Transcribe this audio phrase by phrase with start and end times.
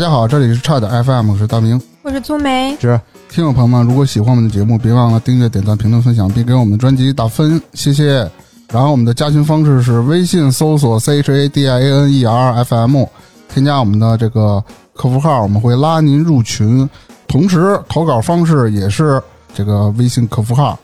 [0.00, 1.78] 大家好，这里是差点 FM，我是大明。
[2.00, 8.20] 我是粗梅，是听友朋友们，如果喜欢我们的节目，别忘了订阅、点赞、评论、分享，并给我们的专辑打分，谢谢。
[8.72, 13.04] 然后我们的加群方式是微信搜索 C H A D I A N E R F M，
[13.52, 16.88] 添加我们的这个客服号，我们会拉您入群。
[17.28, 19.22] 同时，投稿方式也是
[19.54, 20.80] 这个微信客服号。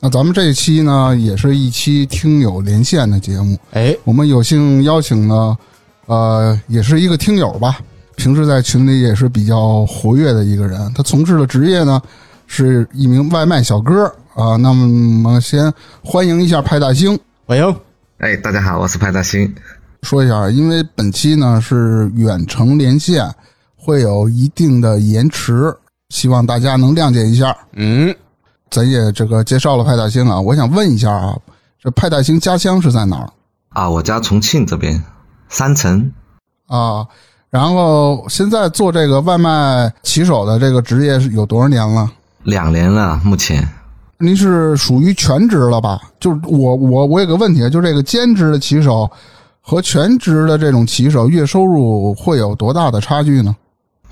[0.00, 3.56] 那咱们这一期呢，也是一期听友连线的节目。
[3.72, 5.56] 哎，我们有幸邀请了，
[6.04, 7.78] 呃，也是一个听友吧，
[8.16, 10.92] 平时在群里也是比较活跃的一个人。
[10.94, 12.00] 他从事的职业呢，
[12.46, 14.56] 是一名外卖小哥啊。
[14.56, 15.72] 那么先
[16.02, 17.76] 欢迎一下派大星，欢迎。
[18.18, 19.52] 哎，大家好，我是派大星。
[20.02, 23.28] 说一下，因为本期呢是远程连线，
[23.76, 25.74] 会有一定的延迟，
[26.10, 27.56] 希望大家能谅解一下。
[27.72, 28.14] 嗯，
[28.70, 31.36] 咱也这个介绍了派大星啊，我想问一下啊，
[31.82, 33.30] 这派大星家乡是在哪儿
[33.70, 33.88] 啊？
[33.88, 35.02] 我家重庆这边，
[35.48, 36.12] 三城
[36.66, 37.06] 啊？
[37.54, 42.10] 然后现在做这个外卖骑手的这个职业是有多少年了？
[42.42, 43.64] 两年了，目前。
[44.18, 46.00] 您是属于全职了吧？
[46.18, 49.08] 就是我我我有个问题，就这个兼职的骑手
[49.60, 53.54] 和全职的这种骑手月收入会有多大的差距呢？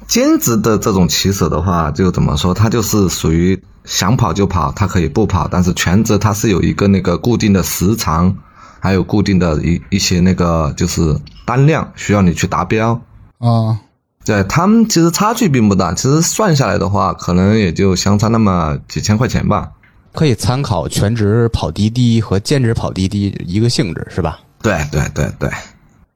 [0.06, 5.48] 兼职的这种骑手的话，就怎么说，他就是属于想跑就跑，他可以不跑。
[5.50, 8.32] 但是全职他是有一个那个固定的时长，
[8.78, 13.00] 还有固定的一一些那个就是单量需要你去达标
[13.42, 13.78] 啊。
[14.24, 19.70] 对他们其实差距并不大，其实算下来的话，可能也就相差那么几千块钱吧。
[20.12, 24.38] 可以参考全职跑滴滴和兼职跑滴滴一个性质，是吧？
[24.62, 25.50] 对对对对。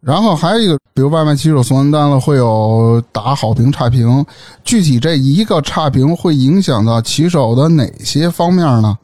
[0.00, 4.24] 然后还有一个，比如外卖骑手送完单了，会有打好评、差评。
[4.62, 8.96] 具体这一个差评会影响到骑手的哪些方面呢？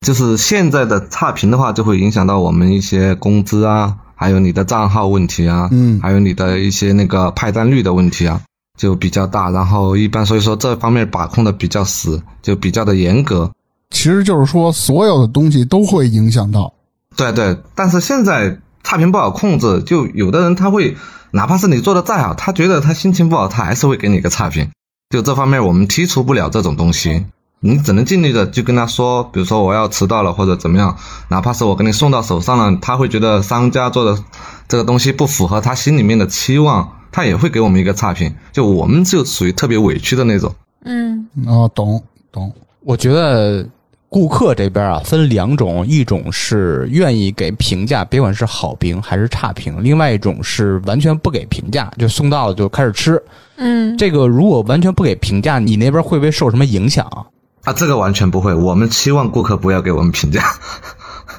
[0.00, 8.42] 就是现在的差评的话，就会影响到我们一些工资啊，还有你的账号问题啊，嗯，还有你的一些那个派单率的问题啊，
[8.78, 9.48] 就比较大。
[9.48, 13.50] 然后一般所以说这方面把控的比较死，就比较的严格。
[13.88, 16.74] 其实就是说，所有的东西都会影响到。
[17.16, 20.98] 对对，但是现在差评不好控制，就有的人他会，
[21.30, 24.68] 哪怕是你做的再好，他觉得他心情不好，他还是会给你个差评。
[25.08, 27.24] 就这方面，我们剔除不了这种东西，
[27.60, 30.96] 你只能尽力的就跟他说，比如说我要迟到了或者怎么样，
[31.28, 34.22] 哪怕是我给你送到手上了，他会觉得商家做的
[34.66, 38.34] 这个东西不符合他心里面的期望，他也会给我们一个差评。
[38.52, 40.54] 就我们就属于特别委屈的那种。
[40.84, 42.52] 嗯，哦，懂懂。
[42.80, 43.66] 我觉得。
[44.12, 53.22] 顾客这边啊，分两种，一种是愿意给评价，别管是好评还是差评；另外一种是完全不给评价，就送到了就开始吃。
[53.54, 57.22] 嗯，这个如果完全不给评价，你那边会不会受什么影响啊？
[57.64, 60.44] 啊，这个完全不会，我们期望顾客不要给我们评价。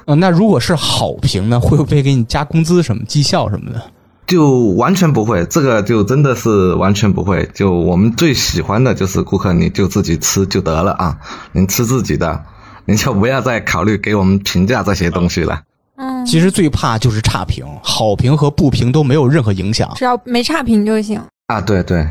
[0.04, 3.82] 呃， 那如果是好评呢，会不会给你加工资什么绩效什么的？
[4.26, 7.50] 就完全不会，这个就真的是完全不会。
[7.52, 11.18] 就我们最喜欢的就是顾客，你就自己吃就得了啊，
[11.52, 12.44] 您吃自己的。
[12.84, 15.60] 您就不要再考虑给我们评价这些东西了。
[15.96, 21.20] 嗯，其实最怕就是差评，好评和不评都没有任何影响，只要没差评就行。
[21.52, 22.06] 啊，对对，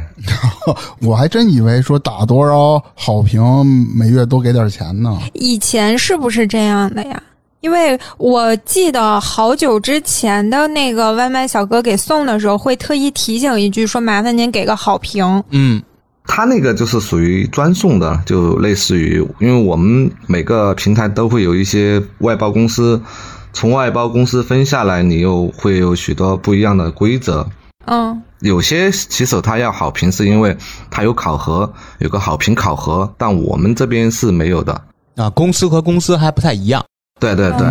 [1.01, 3.41] 我还真以为说打多少好评
[3.95, 5.17] 每月多给点钱呢。
[5.33, 7.21] 以前是不是这样的呀？
[7.61, 15.43] 因为我记得好久之前的那个外卖小哥给送的时候，会特意提醒一句，说麻烦您给个好评。
[15.49, 15.81] 嗯。
[16.23, 23.01] 他那个就是属于专送的，就类似于，因为我们每个平台都会有一些外包公司，
[23.53, 27.49] 从外包公司分下来，你又会有许多不一样的规则。
[27.85, 30.55] 嗯，有些骑手他要好评，是因为
[30.89, 34.81] 他有考核，有个好评考核，但我们这边是没有的。
[35.15, 36.83] 啊，公司和公司还不太一样。
[37.19, 37.67] 对对对。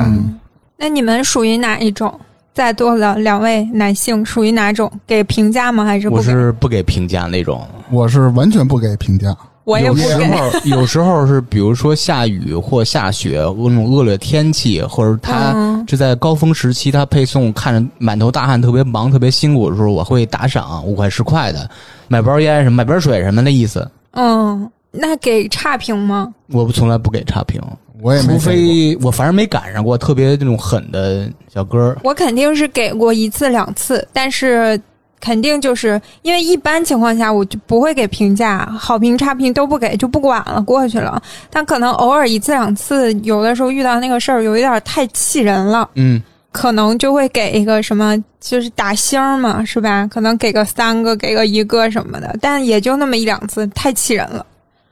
[0.77, 2.19] 那你们属于哪一种？
[2.53, 4.91] 在座的两位男性属于哪种？
[5.07, 5.85] 给评价吗？
[5.85, 7.67] 还是我是不给评价那种？
[7.91, 9.35] 我是完全不给评价。
[9.71, 9.99] 我也不。
[9.99, 21.71] 有时候有时候是，比如说下雨或下雪那种恶劣天气，或者他就在高峰时期，他配送看着满头大汗、特别忙、特别辛苦的时候，我会打赏五块十块的，
[22.09, 23.89] 买包烟什么、买瓶水什么的意思。
[24.13, 26.33] 嗯，那给差评吗？
[26.49, 27.61] 我不从来不给差评。
[28.03, 34.81] 我也除非我反正没赶上过特别那种狠的小哥，我肯定是给过一次两次，但是
[35.21, 41.23] 肯定就是因为一般情况下我就不会给评价，好评差评都不给，就不管了，过去了。
[41.51, 46.21] 但可能偶尔一次两次，有的时候遇到那个事儿有一点太气人了，嗯，
[46.51, 50.07] 可能就会给一个什么，就是打星嘛，是吧？
[50.07, 54.45] 可能给个三个，给个一个什么的，但也就那么一两次，太气人了。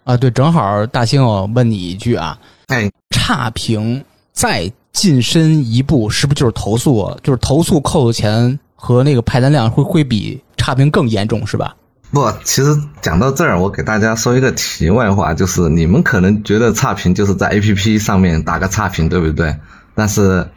[0.04, 2.38] 啊，对，正好大兴，我问你一句啊。
[2.68, 7.10] 哎，差评再晋升一步，是不是就是投诉？
[7.22, 11.74] 就是投诉扣的钱和那个派单量会会比差评更严重，是吧？
[12.10, 19.56] 不，其实讲到这儿，我给大家说一个题外话，就是你们可能觉得差评就是在 A P P 上面打个差评，对不对？
[19.94, 20.48] 但是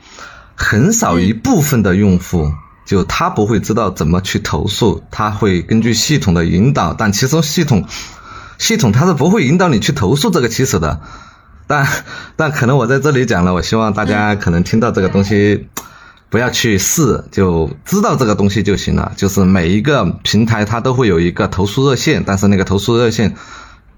[0.55, 2.53] 很少一部分的用户，
[2.85, 7.85] 就他不会知道怎么去投诉，他会根据系统的引导，但其实系统
[8.57, 11.01] 系统它是不会引导你去投诉这个起始的。
[11.67, 11.87] 但
[12.35, 15.67] 但可能我在这里讲了，我希望大家可能听到这个东西。
[16.31, 19.11] 不要去试，就知道这个东西就行了。
[19.17, 23.35] 就是每一个平台它都会有一个投诉热线，但是那个投诉热线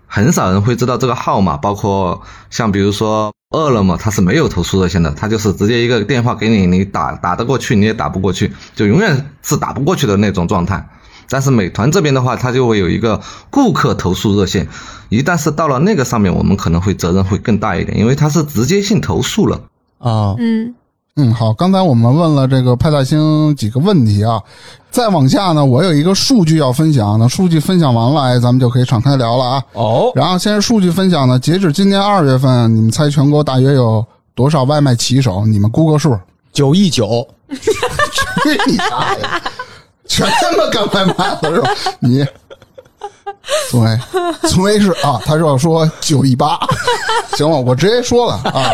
[0.07, 1.57] 很少人会知道这个号码。
[1.57, 10.89] 包括像比如说饿了么，它是没有投诉热线的，它就是直接一个电话给你，你打打得过去，你也打不过去，就永远是打不过去的那种状态。
[11.29, 13.21] 但是美团这边的话，它就会有一个
[13.51, 14.67] 顾客投诉热线，
[15.09, 19.61] 一旦是到了那个上面，我们可能会责任会更大一点，因为它是直接性投诉了
[19.99, 20.33] 啊。
[20.39, 20.73] 嗯。
[21.15, 24.41] 嗯，好，刚才我们问了这个派大星几个问题啊，
[24.89, 29.63] 再往下呢，我有一个数据要分享，那数据分享完了，哎，咱们就可以敞开聊了啊。
[29.73, 35.45] 哦，然后先是数据分享呢，截止今年二月份，你们猜全国大约有多少外卖骑手？
[35.45, 36.17] 你们估个数。
[36.51, 37.27] 九亿九。
[37.53, 39.21] 去你大爷！
[40.07, 41.69] 全他妈干外卖了是吧？
[41.99, 42.25] 你，
[43.69, 43.99] 宋威，
[44.43, 46.59] 宋威是啊，他是要说九一八，
[47.37, 48.71] 行了，我直接说了啊。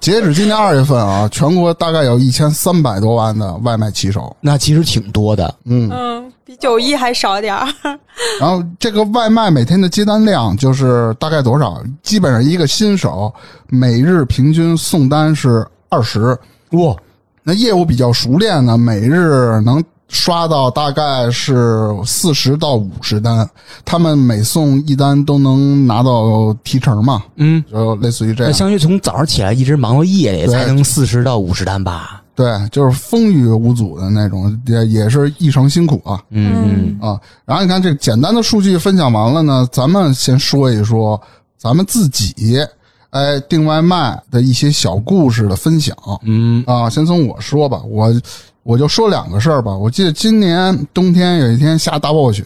[0.00, 5.54] 截止今年二月份啊，全国大概有一千三百多万的外卖骑手，那其实挺多的。
[5.64, 7.68] 嗯嗯，比九一还少点儿。
[8.40, 11.80] 然后这个外卖每天的接单量就是大概多少？
[12.02, 13.32] 基本上一个新手
[13.68, 16.36] 每日平均送单是二十。
[16.72, 16.96] 哇，
[17.44, 19.82] 那业务比较熟练呢，每日能。
[20.12, 23.48] 刷到大概是四十到五十单，
[23.82, 27.22] 他们每送一单都能拿到提成嘛？
[27.36, 28.52] 嗯，就类似于这样。
[28.52, 32.22] 相当于从早上起来一直忙到夜里才能四十到五十单吧？
[32.34, 36.22] 对，就是风雨无阻的那种，也也是异常辛苦啊。
[36.28, 41.18] 嗯啊，然后你看这简单的数据分享完了呢，咱们先说一说
[41.56, 42.58] 咱们自己
[43.10, 45.96] 哎订外卖的一些小故事的分享。
[46.22, 48.14] 嗯啊，先从我说吧，我。
[48.62, 49.76] 我就说两个事儿吧。
[49.76, 52.44] 我记得今年冬天有一天下大暴雪，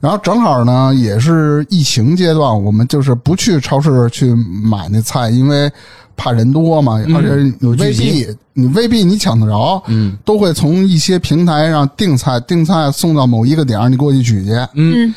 [0.00, 5.70] 然后正好呢也是疫情阶段，我们就是不去超市去买那菜，因为
[6.16, 14.52] 怕人多嘛，而且有未必你未必你抢得着，嗯，都会从一些平台上订菜，订菜送到某一个点儿，你过去取去。
[14.74, 15.14] 嗯，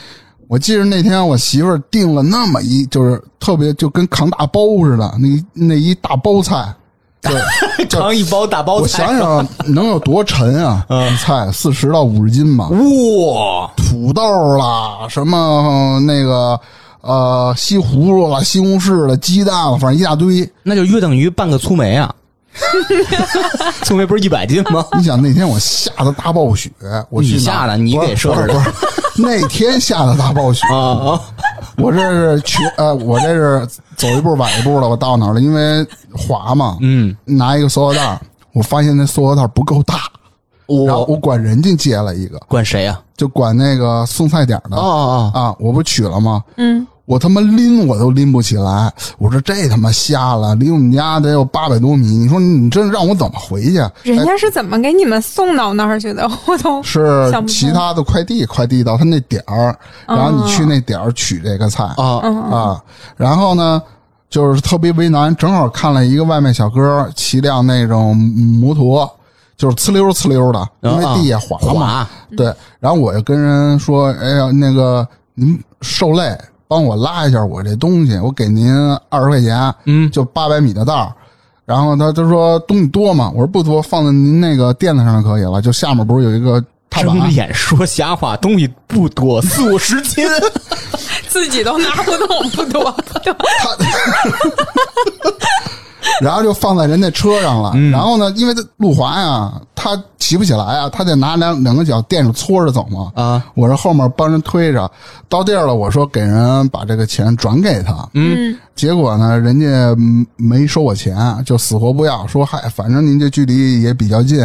[0.48, 6.74] 我记得那天我媳妇儿订了那么一，就是特别就跟扛大包似的，那那一大包菜。
[7.30, 10.86] 对，扛一包大包菜，我想想能有多沉啊？
[10.90, 12.68] 嗯 菜四十到五十斤吧。
[12.70, 14.22] 哇，土豆
[14.58, 16.60] 啦，什么那个
[17.02, 20.50] 呃西葫芦啦、西红柿了、鸡蛋了，反正一大堆。
[20.64, 22.14] 那就约等于半个粗梅啊！
[23.84, 24.86] 粗梅不是一百斤吗？
[24.98, 26.72] 你想那天我下的大暴雪，
[27.10, 28.62] 我你下的，你给说说。
[29.18, 31.20] 那天下的大暴雪啊！
[31.78, 34.88] 我这是去呃，我这是走一步晚一步了。
[34.88, 35.40] 我到哪了？
[35.42, 36.78] 因为滑嘛。
[36.82, 37.16] 嗯。
[37.26, 38.22] 拿一个塑料袋，
[38.54, 40.04] 我发现那塑料袋不够大，
[40.86, 42.38] 然后我管人家借了一个。
[42.48, 43.00] 管谁呀？
[43.16, 44.78] 就管那个送菜点的。
[44.78, 45.56] 啊啊啊！
[45.60, 46.44] 我不取了吗？
[46.58, 46.86] 嗯。
[47.08, 53.78] 我他妈拎我都拎不起来，我说这他妈瞎了，离我们家得有八百多米，你说你这让我怎么回去？
[54.04, 56.30] 人家是怎么给你们送到那儿去的？
[56.46, 59.74] 我都是其他的快递快递到他那点儿，
[60.06, 61.86] 然后你去那点儿取这个菜。
[61.96, 62.20] 啊。
[62.52, 62.84] 啊，
[63.16, 63.82] 然后呢
[64.30, 69.10] 就是特别为难，正好看了一个外卖小哥骑辆那种摩托，
[69.56, 76.38] 就是呲溜呲溜的，因为地也滑嘛，对，然后我就跟人说，哎呀，那个您受累。
[76.68, 78.72] 帮我拉一下我这东西，我给您
[79.10, 81.14] 二十块钱，嗯，就八百米的道
[81.66, 83.30] 然后他他说东西多吗？
[83.34, 85.62] 我说不多，放在您那个垫子上就可以了。
[85.62, 87.20] 就下面不是有一个踏板？
[87.20, 90.26] 睁眼说瞎话，东西不多，四五十斤，
[91.28, 93.36] 自己都拿不动，不多不多。
[96.22, 97.72] 然后就放在人家车上了。
[97.92, 103.12] 然后呢，因为他路滑呀，他骑不起来啊，他得拿两两个脚垫着搓着走嘛。
[103.16, 104.90] 啊，我这后面帮人推着，
[105.30, 108.08] 到地儿了，我说给人把这个钱转给他。
[108.14, 109.96] 嗯，结果呢，人家
[110.36, 114.40] 没收我钱，就死活不要，说嗨，反正您这距离也比较近。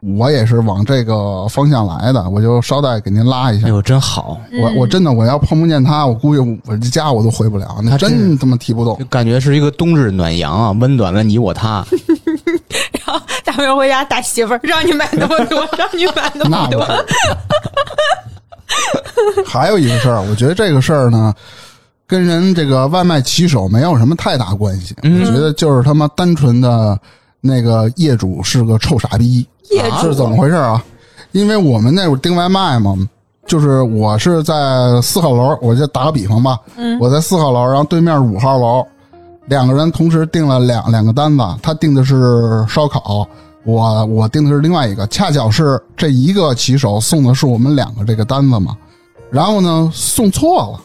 [0.00, 3.66] 我也是往这个方向来的，我就捎带给您拉一下。
[3.66, 4.38] 哎呦，真好！
[4.62, 7.80] 我我真的我要碰不见他，我估计我这家我都回不了。
[7.82, 11.84] 那真他妈提不动，感觉是一个冬日暖阳啊，温暖了你我他。
[13.04, 16.86] 然后大明回家打媳妇儿，让你买那么多，让你买那么多。
[19.44, 21.34] 还有一个事儿，我觉得这个事儿呢，
[22.06, 24.94] 跟人这个外卖骑手没有什么太大关系。
[25.02, 26.96] 我觉得就是他妈单纯的。
[27.40, 30.08] 那个业主是个臭傻逼，业主？
[30.08, 30.84] 是怎么回事啊？
[31.32, 32.96] 因为我们那会儿订外卖嘛，
[33.46, 36.98] 就是我是在四号楼，我就打个比方吧，嗯。
[36.98, 38.84] 我在四号楼，然后对面五号楼，
[39.46, 43.28] 两个人同时订了两两个单子，他订的是烧烤，
[43.64, 48.76] 我我订的是另外一个，恰巧是这一个骑手送的是我们两个这个单子嘛，
[49.30, 50.80] 然后呢送错了，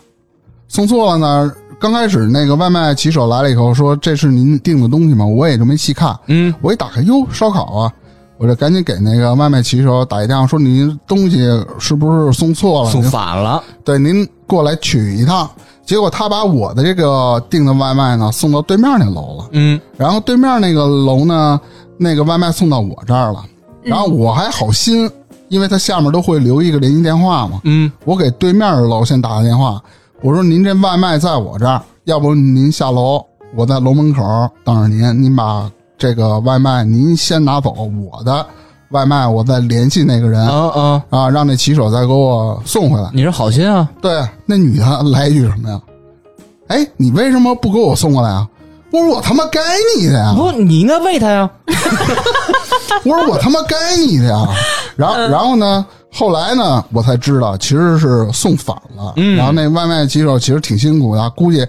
[0.68, 5.25] 送错了呢，刚开始那个外卖骑手来了以后说这是您订的东西吗？
[5.25, 7.92] 我也就没细看，嗯，我一打开哟烧烤啊。
[8.39, 11.38] 我就赶紧给那个外卖骑手打一电话，说您东西
[11.80, 12.89] 是不是送错了？
[12.89, 15.50] 送反了，对，您过来取一趟。
[15.86, 21.62] 结果他把我的这个订的外卖呢送到对面那楼了，嗯，然后对面那个楼呢，
[21.98, 23.46] 那个外卖送到我这儿了，
[23.84, 25.10] 然后我还好心，
[25.48, 29.82] 因为他下面都会留一个联系电话嘛，嗯，我给对面的楼先打个电话，
[30.24, 33.22] 我说您这外卖在我这儿，要不您下楼，
[33.58, 34.24] 我在楼门口
[34.63, 38.46] 等着您，您把这个外卖您先拿走，我的
[38.92, 43.10] 外卖我再联系那个人啊啊，啊，让那骑手再给我送回来。
[43.13, 45.82] 你是好心啊，对，那女的来一句什么呀？
[46.68, 48.48] 哎，你为什么不给我送过来啊？
[48.92, 49.60] 我说我他妈该
[50.00, 50.34] 你的呀！
[50.38, 51.50] 不，你应该喂他呀，
[53.03, 54.48] 我说我他妈该你的呀！
[54.96, 55.86] 然后，然后呢？
[56.13, 56.86] 后来呢？
[56.93, 59.13] 我才知道其实是送反了。
[59.15, 61.65] 嗯然后那外卖骑手其实挺辛苦的，估计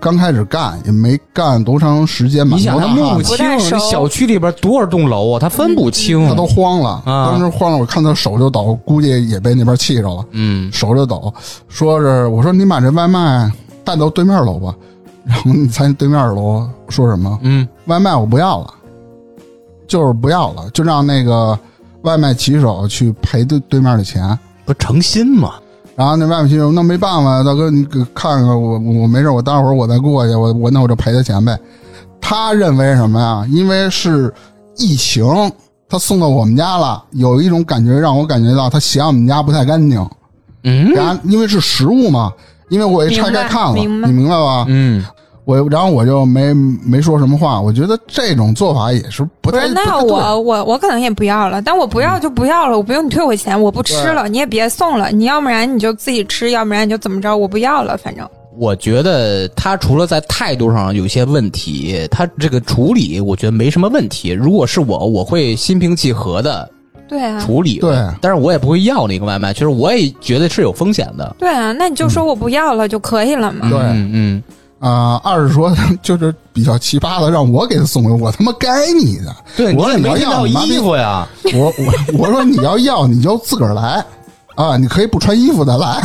[0.00, 7.02] 刚开始干也没干多长时间，吧你想他摸不清，小区里边多少栋楼啊，他分不清，他都慌了。
[7.04, 10.24] 啊当时慌了，我看他手就抖，估计也被那边气着了。
[10.30, 11.34] 嗯，手就抖，
[11.68, 13.50] 说是我说你把这外卖
[13.82, 14.72] 带到对面楼吧，
[15.26, 17.36] 然后你猜对面楼说什么？
[17.42, 18.72] 嗯，外卖我不要了，
[19.88, 21.58] 就是不要了，就让那个
[22.02, 24.38] 外卖骑手去赔对对面的钱。
[24.64, 25.54] 不诚心嘛，
[25.96, 31.58] 然后那外卖骑手那没办法，大哥你给看看我我没事，我待会儿我再过去，我我那我就赔他钱呗。
[32.20, 33.46] 他认为什么呀？
[33.50, 34.32] 因为是
[34.76, 35.24] 疫情，
[35.88, 40.06] 他送到我们家了，有一种感觉让我感觉到他嫌我们家不太干净。
[40.64, 42.30] 嗯然后因为是食物嘛，
[42.68, 44.66] 因为我也拆开看了，明白你明白吧？
[44.68, 45.02] 嗯，
[45.48, 58.28] 我然后我就没没说什么话，我觉得这种做法也是不太不是，那我我我可能也不要了，但我不要就不要了，我不用你退我钱，我不吃了，你也别送了，你要不然你就自己吃，要不然你就怎么着，我不要了，反正。
[58.58, 64.28] 我觉得他除了在态度上有些问题，他这个处理我觉得没什么问题。
[64.28, 66.68] 如果是我，我会心平气和的
[67.08, 67.96] 对啊，处理，对。
[68.20, 71.36] 但是我也不会要那个外卖，其实我也觉得是有风险的。
[71.38, 73.70] 对啊，那你就说我不要了就可以了嘛。
[73.70, 73.78] 对。
[73.78, 74.42] 嗯嗯，
[74.80, 79.34] 啊、二是说就是比较奇葩的，让我给他送回，我他妈该你的。
[79.56, 84.04] 对，我说你要衣服呀，我我我说你要要你就自个儿来
[84.54, 86.00] 啊，你可以不穿衣服的来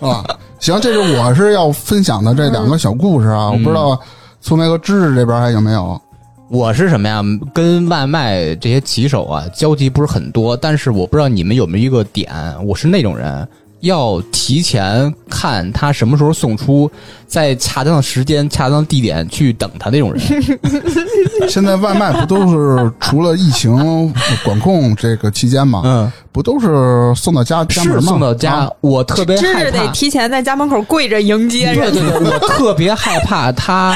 [0.00, 0.24] 啊。
[0.58, 4.00] 行，这是我是要分享的这两个小故事啊，我不知道
[4.40, 6.00] 从那个知识这边还有没有。
[6.48, 7.22] 我是什么呀？
[7.52, 12.32] 跟外卖这些骑手啊交集不是很多，但是我不知道你们有没有一个点，
[12.64, 13.46] 我是那种人。
[13.84, 16.90] 要提前看他什么时候送出，
[17.26, 20.22] 在恰当的时间、恰当地点去等他那种人。
[21.48, 24.12] 现在外卖不都是除了疫情
[24.44, 28.02] 管控这个期间嘛，嗯，不都是送到家家门吗？
[28.02, 29.58] 送到家，啊我特别害怕。
[29.64, 31.92] 芝得提前在家门口跪着迎接对人。
[31.92, 33.94] 对对，我特别害怕他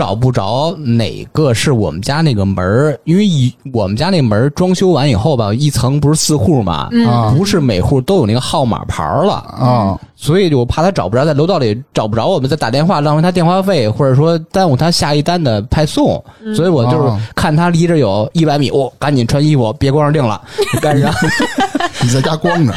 [0.00, 9.34] 找不着哪个是我们家那个门儿，因为一我们家那门儿装修完以后吧，一层不是四户嘛，啊不是每户都有那个号码牌儿了。
[9.34, 16.22] 啊所以我怕他找不着，在楼道里找不着我们，再打电话浪费他电话费，或者说耽误他下一单的派送。
[16.56, 20.40] 所以我就是哦看他离着有一百米，我、赶紧穿衣服，别光着腚了，
[20.80, 21.06] 赶紧。
[22.02, 22.72] 你在家光着，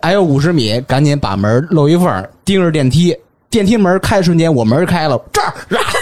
[0.00, 3.12] 还有五十米，赶紧把门露一缝儿，盯着电梯。
[3.50, 5.93] 电梯门开的瞬间，我门开了，这儿，啊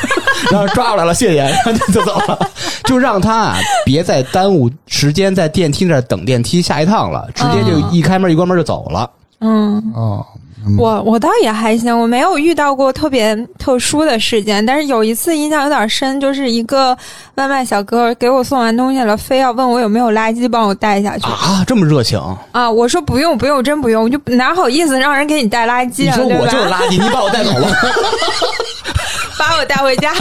[0.50, 2.38] 然后抓过来了，谢谢，然后就走了。
[2.84, 9.08] 就让他啊，别再耽误时间在电梯那儿等电梯下一趟了，直接就一开门一关门就走了。
[9.40, 10.24] 嗯，哦，
[10.78, 16.96] 我我倒也还行，我没有遇到过特别特殊的事件，但是有一次印象有点深，就是一个
[17.36, 22.20] 外卖小哥给我送完东西了，非要问我有没有垃圾帮我带下去啊，这么热情！
[22.52, 26.16] 啊我说不用不用，真不用，我就哪好意思让人给你带垃圾啊？
[26.16, 27.68] 你说我就是垃圾，你把我带走了。
[29.42, 30.14] 把我带回家，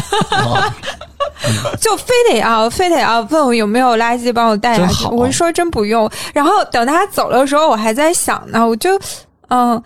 [1.79, 5.05] 就非得要非得要问我有没有垃圾帮我带下去。
[5.05, 6.09] 我说真不用。
[6.33, 8.99] 然后等他走的时候，我还在想呢，我就
[9.49, 9.81] 嗯。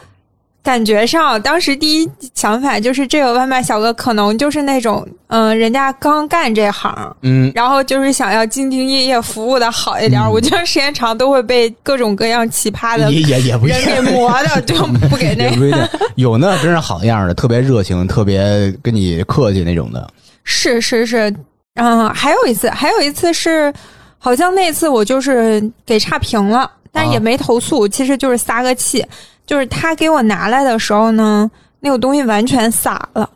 [0.65, 10.19] 感觉上，当时第一想法就是这个外卖小哥可能就是那种，嗯、人家刚干这行，嗯，然后就是想要兢兢业业服务的好一点。
[10.19, 14.11] 我觉得时间长都会被各种各样奇葩的也也也不一人给。
[14.11, 14.75] 磨的，就
[15.07, 20.09] 不给那也不一定，有那真是好样的，特别热情，特别跟你客气那种的。
[20.43, 21.31] 是是是，
[21.75, 23.71] 嗯，还有一次，还有一次是，
[24.17, 29.05] 好像那次我就是给差评了，但是也没投诉，其实就是撒个气。
[29.45, 31.49] 就是他给我拿来的时候呢，
[31.79, 33.29] 那个东西完全洒了，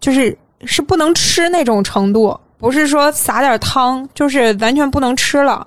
[0.00, 5.66] 就是是不能吃那种程度，不是说撒点汤，就是完全不能吃了。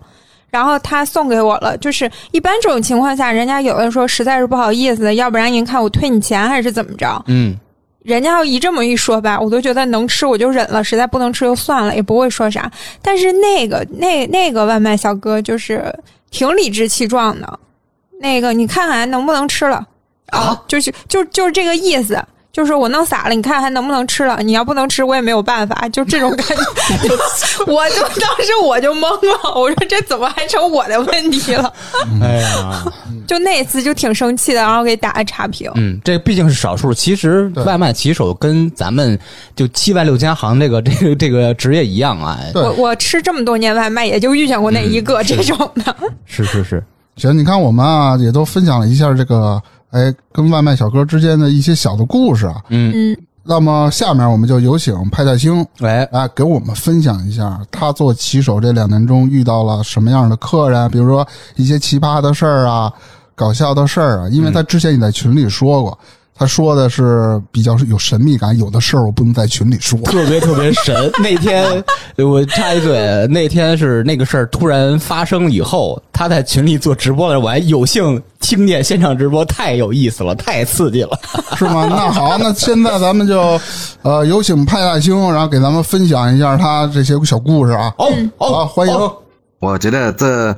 [0.49, 7.21] 然后他送给我了，就是一般这种情况下，人家有的说实在是不好意思，要不然您看我退你钱还是怎么着？
[7.27, 7.53] 嗯，
[8.01, 12.71] 人家要一这么一说吧，我都觉得能吃我就忍了，实在不能吃就算了，也不会说啥。
[13.01, 15.93] 但是那个那那个外卖小哥就是
[16.31, 17.59] 挺理直气壮的，
[18.19, 19.85] 那个你看看能不能吃了
[20.27, 20.59] 啊？
[20.67, 22.21] 就是就就是这个意思。
[22.53, 24.39] 就是我弄洒了，你看还能不能吃了？
[24.41, 26.55] 你要不能吃，我也没有办法，就这种感觉。
[27.71, 31.71] 我就当时我就懵了，我说这怎么还成我的问题了？
[32.19, 32.83] 哎呀，
[33.27, 35.71] 就那次就挺生气的，然后给打了差评。
[35.75, 36.91] 嗯，这毕竟是少数。
[36.91, 39.19] 其实外卖骑手跟咱们
[39.55, 42.39] 就七万六千行这个这个这个职业一样啊。
[42.55, 45.55] 我我吃这么多年外卖，也就遇见过那一个这种
[45.85, 45.95] 的。
[46.25, 46.83] 是是是，
[47.17, 49.61] 行，你看我们啊，也都分享了一下这个。
[49.91, 62.91] 哎，跟外卖小哥之间的一些小的故事啊，嗯嗯，那么下面我们就有请派大星，来啊，给我们分享一下他做骑手这两年中遇到了什么样的客人，比如说一些奇葩的事儿啊，
[63.33, 65.97] 搞笑的事儿啊，因为他之前也在群里说过。
[66.37, 71.11] 他说的是比较有神秘感，有的事儿我不能在群里说，特别特别神。
[71.19, 71.83] 那天
[72.17, 81.19] 我插一嘴，那天是那个事儿突然发生以后，他在群里做直播的时候，我还有幸听见现场直播，太有意思了，太刺激了，
[81.57, 81.87] 是吗？
[81.89, 83.59] 那好，那现在咱们就
[84.03, 87.91] 呃有请派大星，然后给咱们分享一下他这些小故事啊。
[87.97, 88.93] 哦，好，欢迎。
[89.59, 90.55] 我觉得这。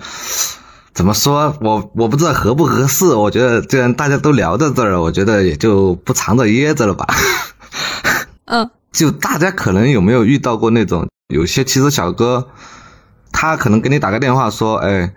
[1.00, 1.56] 怎么说？
[1.62, 3.06] 我我不知道合不合适。
[3.06, 7.08] 我觉得既然大家都聊到这儿，我觉得也就不藏着掖着了吧。
[8.44, 12.50] 嗯， 就大家可能有没有遇到过那种有些骑手小哥，
[13.32, 15.14] 他可能给你打个电话说，哎，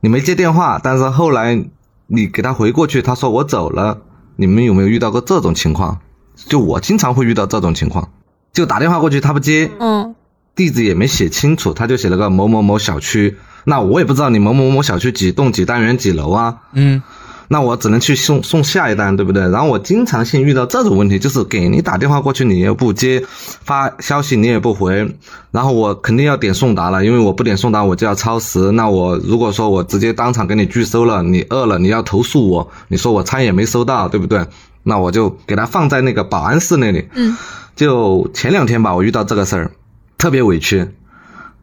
[0.00, 1.62] 你没接电话，但是后来
[2.06, 3.98] 你给他回过去，他说我走了。
[4.36, 6.00] 你们有没有遇到过这种情况？
[6.36, 8.12] 就我经常会遇到这种情况，
[8.54, 10.14] 就打电话过去他不接，嗯，
[10.56, 13.36] 地址也没写清楚，他就写了个某某某小区。
[13.64, 16.56] 那我也不知道你某某某小区几栋几单元几楼啊？
[16.72, 17.02] 嗯，
[17.48, 19.48] 那我只能去送送下一单，对不对？
[19.48, 23.24] 然后我经常性遇到这种问题，就是给你打电话过去你也不接，
[23.64, 25.16] 发消息你也不回，
[25.50, 28.70] 然后我肯定要点送达了，因为我不点送达我就要超时。
[28.72, 34.46] 那我如果说我直接当场给你拒收了，你饿了你要投诉我，你说我餐也没收到，对不对？
[34.82, 37.08] 那我就给他放在那个保安室那里。
[37.14, 37.36] 嗯，
[37.76, 39.70] 就前两天吧，我遇到这个事儿，
[40.16, 40.88] 特别委屈。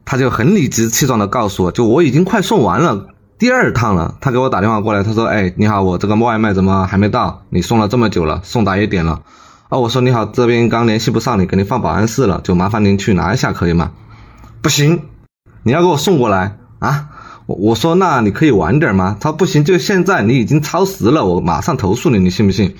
[0.06, 4.16] 他就很理直气壮的告诉我，就我已经快送完了第二趟了。
[4.22, 7.42] 他给我打电话过来，他说：“哎，你好，我这个外卖怎么还没到？
[7.50, 9.20] 你送了这么久了，送达也点了。”
[9.68, 13.90] 哦，我说你好，这边刚联系不上你，给您放保安室了，就麻烦您去拿一下，可以吗？
[14.62, 15.02] 不行，
[15.64, 17.08] 你要给我送过来啊！
[17.46, 19.16] 我我说那你可以晚点吗？
[19.18, 22.76] 他说不行，就现在，你已经超时了，我马上投诉你，你信不信？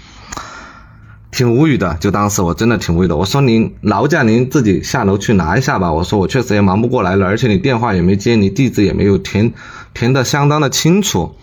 [1.37, 3.15] 挺无语的，就当时我真的挺无语的。
[3.15, 5.93] 我说您劳驾您自己下楼去拿一下吧。
[5.93, 9.53] 我说我确实也忙不过来了，而且你电话也没接，你地址也没有填
[9.93, 11.35] 填的相当的清楚。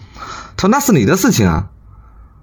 [0.58, 1.70] 他说那是你的事情啊。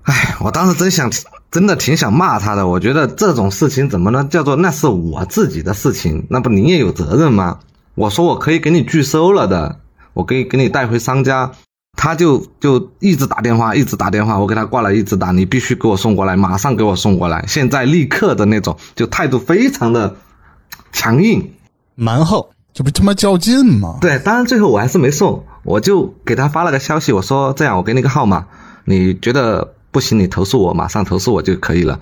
[0.04, 1.10] 哎，我当时真想，
[1.50, 2.68] 真的挺想骂他的。
[2.68, 6.28] 我觉得这种事情怎么能叫做那是我自己的事情？
[6.30, 7.58] 那不您也有责任吗？
[7.96, 9.80] 我说我可以给你拒收了的，
[10.14, 11.50] 我可以给你带回商家。
[11.96, 20.16] 他就就一直打电话，一直打电话，我给他挂了，一直打，你必须给我送过来，马上给我送过来，现在立刻的那种，就态度非常的
[20.92, 21.52] 强硬、
[21.94, 23.98] 蛮横，这不他妈较劲吗？
[24.00, 28.46] 对，当然最后我还是没送，我就给他发了个消息，我说这样，我给你个号码，
[28.84, 32.00] 你觉得不行，你投诉我，马上投诉我就可以了。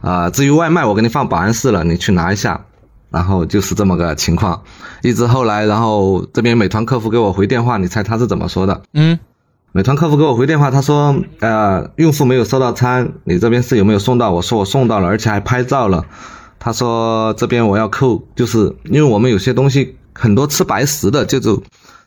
[0.00, 2.66] 啊，至于外卖，我给你放保安室了，你去拿一下。
[3.10, 4.62] 然后就是这么个情况，
[5.02, 8.82] 一直后来，然后这边美团客服给我回电话，你猜他是怎么说的？
[8.94, 9.18] 嗯。
[9.72, 16.06] 美团客服给我回电话，他说：“呃，用户没有收到餐，你这边是有没有送到？”我说：“我送到了，而且还拍照了。”
[16.58, 21.62] 他说：“这边我要扣，就是因为我们有些东西很多吃白食的，就就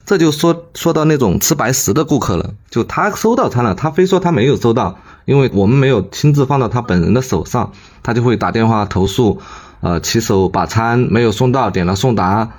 [0.05, 2.49] 这就说说到那种吃白食的顾客了。
[2.69, 7.71] 就他收到餐了，他非说他没有收到，因为我们没有亲自放到他本人的手上，
[8.03, 9.39] 他就会打电话投诉，
[9.79, 12.49] 呃，骑手把餐没有送到，点了送达，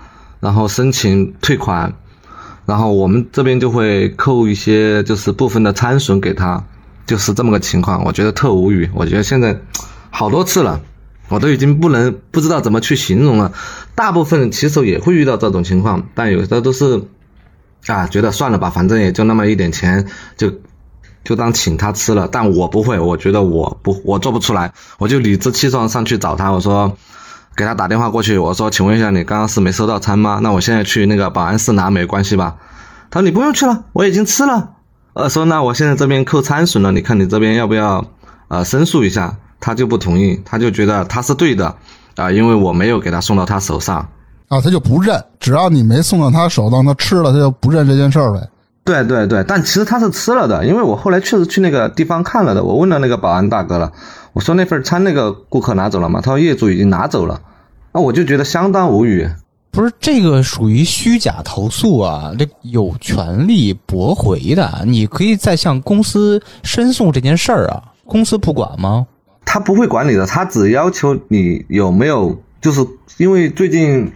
[0.40, 1.92] 然后申请退款。”
[2.66, 6.64] 然后我们这边就会扣一些，就是部分的餐损给他，
[7.06, 8.04] 就是这么个情况。
[8.04, 8.88] 我觉得特无语。
[8.94, 9.60] 我觉得现在
[10.10, 10.80] 好多次了，
[11.28, 13.52] 我都已经不能不知道怎么去形容了。
[13.94, 17.02] 大部分骑手也会遇到这种情况，但有的都是
[17.86, 20.52] 啊，觉得算了吧，反正也就那么一点钱，就
[21.22, 22.28] 就当请他吃了。
[22.32, 26.96] 但我不会，我觉得我不我做不出来，我就理直气壮上去找他，我说。
[27.56, 30.40] 给他打电话过去，我说：“请问一下，你刚刚是没收到餐吗？
[30.42, 32.56] 那我现在去那个保安室拿没关系吧？”
[33.10, 34.70] 他说：“你不用去了，我已经吃了。”
[35.14, 38.04] 呃，说那我现在这边扣餐损了，你看你这边要不要
[38.48, 39.36] 呃申诉一下？
[39.60, 41.76] 他就不同意，他就觉得他是对的
[42.16, 44.08] 啊，因为我没有给他送到他手上
[44.48, 48.46] 啊，他就不认，只要你没送到他手上，他吃了他就不认这件事儿呗。
[48.84, 53.92] 对对对，但其实他是吃了的，因为我后来确实去那个地方看了的，我问了那个保安大哥了，
[54.34, 56.20] 我说那份餐那个顾客拿走了吗？
[56.20, 57.40] 他说业主已经拿走了，
[57.92, 59.26] 那我就觉得相当无语。
[59.70, 69.06] 不是这个属于虚假投诉啊，这有权利驳回的，你可以再向公司申诉这件事儿啊，公司不管吗？
[69.44, 72.86] 他不会管你的，他只要求你有没有，就是
[73.18, 74.12] 因为最近，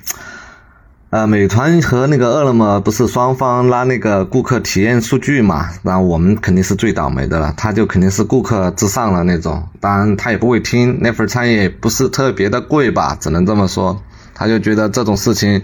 [1.10, 14.02] 呃，美团和那个饿了么不是双方拉那个顾客体验数据嘛，然后我们肯定是最倒霉的了，他就肯定是顾客至上了那种，当然他也不会听，那份餐也不是特别的贵吧，只能这么说，
[14.34, 15.62] 他就觉得这种事情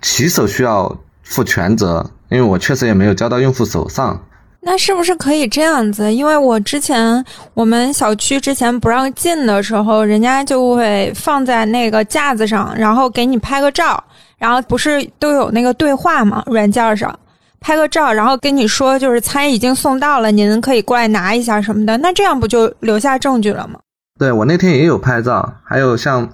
[0.00, 4.22] 骑手需要负全责，因为我确实也没有交到用户手上。
[4.60, 6.10] 那是不是可以这样子？
[6.12, 7.22] 因为我之前
[7.52, 14.02] 我们小区之前不让进的时候，人家就会放在那个架子上，然后给你拍个照，
[14.38, 16.42] 然后不是都有那个对话吗？
[16.46, 17.18] 软件上
[17.60, 21.98] 拍个照，然后跟你说就是餐已经送到了，您可以过来拿一下什么的。
[21.98, 23.80] 那这样不就留下证据了吗？
[24.18, 26.30] 对我那天也有拍照，还有像，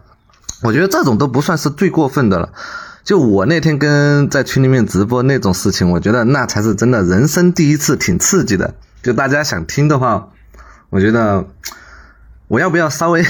[0.62, 2.50] 我觉得这种都不算是最过分的了。
[3.04, 8.74] 就我那天跟在群里面直播那种事情，我觉得那才是真的人生第一次，挺刺激的。
[9.02, 10.28] 就大家想听的话，
[10.88, 11.44] 我觉得
[12.48, 13.22] 我要不要稍微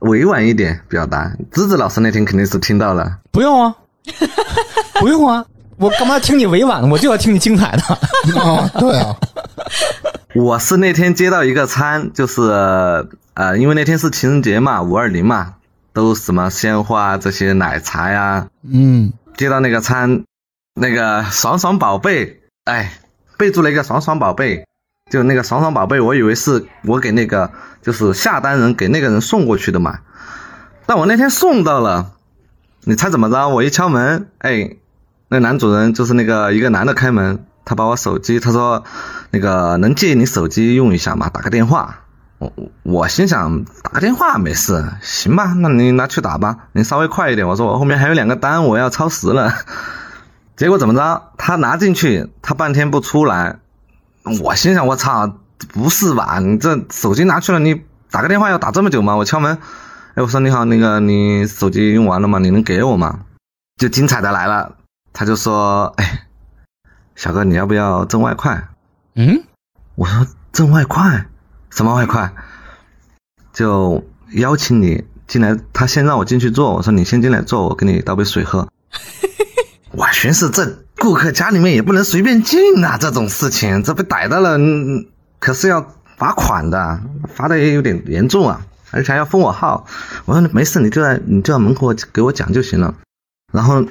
[0.00, 1.32] 委婉一点表达？
[1.50, 3.74] 芝芝老师那天肯定是听到了，不用啊，
[5.00, 5.44] 不用啊，
[5.76, 6.88] 我干嘛听你委婉的？
[6.88, 7.82] 我就要听你精彩的。
[8.40, 9.16] 啊，对啊，
[10.34, 12.42] 我是那天接到一个餐，就是
[13.34, 15.54] 呃，因为那天是情人节嘛，五二零嘛。
[15.92, 18.48] 都什么鲜花这些奶茶呀？
[18.68, 20.24] 嗯，接到那个餐，
[20.74, 22.98] 那个爽爽宝贝，哎，
[23.38, 24.66] 备注了一个爽爽宝贝，
[25.08, 27.48] 就那个爽爽宝贝，我以为是我给那个
[27.80, 30.00] 就是下单人给那个人送过去的嘛。
[30.84, 32.13] 但我那天送到了，
[32.86, 33.48] 你猜怎么着？
[33.48, 34.76] 我一敲门，哎，
[35.28, 38.84] 那男主人就是那个一个男的开门，他把我手机，他说
[39.30, 41.30] 那个能借你手机用一下吗？
[41.32, 42.00] 打个电话。
[42.38, 47.48] 我我心想打个电话没事，行吧，那你拿去打吧，你稍微快一点。
[47.48, 49.54] 我说我后面还有两个单，我要超时了。
[50.56, 51.30] 结果怎么着？
[51.38, 53.60] 他拿进去，他半天不出来。
[54.42, 55.38] 我心想我操，
[55.72, 56.38] 不是吧？
[56.40, 59.16] 你这手机拿去了，你打个电话要打这么久吗？
[59.16, 59.58] 我敲门，
[60.16, 62.38] 哎，我说你好，那个你手机用完了吗？
[62.38, 63.22] 你能给我吗？
[63.76, 64.76] 就精彩的来了，
[65.12, 66.28] 他就说，哎，
[67.16, 68.68] 小哥你要不要挣外快？
[69.16, 69.42] 嗯，
[69.96, 71.26] 我说挣外快。
[71.70, 72.32] 什么外快？
[73.52, 76.72] 就邀请你进来，他先让我进去坐。
[76.74, 78.68] 我说你先进来坐，我给你倒杯水喝。
[79.90, 84.56] 我寻思这顾客家里面也不能随便进啊，这种事情这被逮到了，
[85.40, 85.84] 可是要
[86.16, 87.00] 罚款的，
[87.34, 88.60] 罚的也有点严重啊，
[88.94, 89.86] 而且还要封我号。
[90.24, 92.94] 我说没事，你就在你就在门口给我讲就行了。
[93.52, 93.84] 然后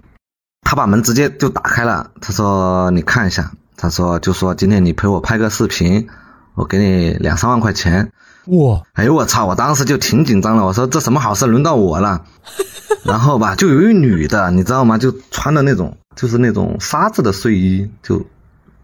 [0.62, 6.08] 他把门直接就打开了，他说你看一下，他说就说今天你陪我拍个视频。
[6.56, 8.12] 我给你两三万块钱，
[8.46, 8.84] 哇！
[8.94, 9.48] 哎呦我操！
[9.48, 12.26] 我当时就挺紧张了，我说这什么好事轮到我了。
[13.04, 15.00] 然后吧，就有一女的，你知道吗？
[15.00, 18.24] 就穿的那种，就是那种纱质的睡衣，就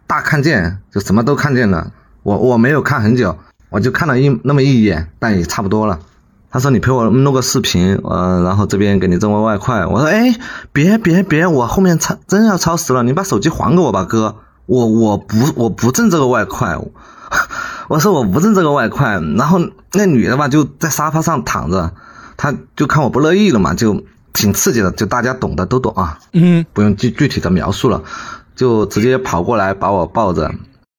[0.07, 1.91] 大看见，就什么都看见了。
[2.23, 3.37] 我我没有看很久，
[3.69, 5.99] 我就看了一那么一眼，但也差不多了。
[6.51, 9.85] 他说你陪我弄个视频，呃，然后这边给你挣个外快。
[9.85, 10.35] 我说哎，
[10.73, 16.77] 别别别，我后面超真要超时了，你把手机还给我吧，哥，我我不我不挣这个外快。
[17.87, 19.59] 我说我不挣这个外快，然后
[19.93, 21.93] 那女的吧就在沙发上躺着，
[22.37, 24.03] 她就看我不乐意了嘛，就
[24.33, 28.01] 挺刺激的，就大家懂的都懂啊，嗯，不用具具体的描述了，
[28.55, 30.51] 就直接跑过来把我抱着，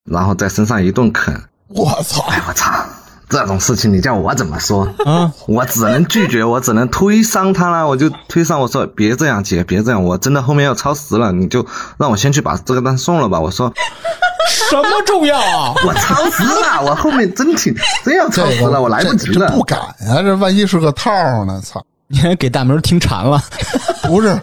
[0.04, 2.85] 然后在身上一顿啃，我操，哎我操，
[3.28, 5.33] 这种事情你叫我怎么说啊？
[5.46, 11.64] 我只能拒绝，我只能推搡他了，我就推搡我说别这样姐，别这样，我真的后面要超时了，你就
[11.96, 13.72] 让我先去把这个单送了吧，我说。
[14.68, 15.74] 什么重要啊？
[15.85, 19.50] 我超时了，我后面真挺真要超时了，我来不及了。
[19.52, 21.11] 不敢啊，这万一是个套
[21.44, 21.61] 呢？
[21.64, 21.85] 操！
[22.09, 23.40] 你还给大明听馋了？
[24.02, 24.37] 不是，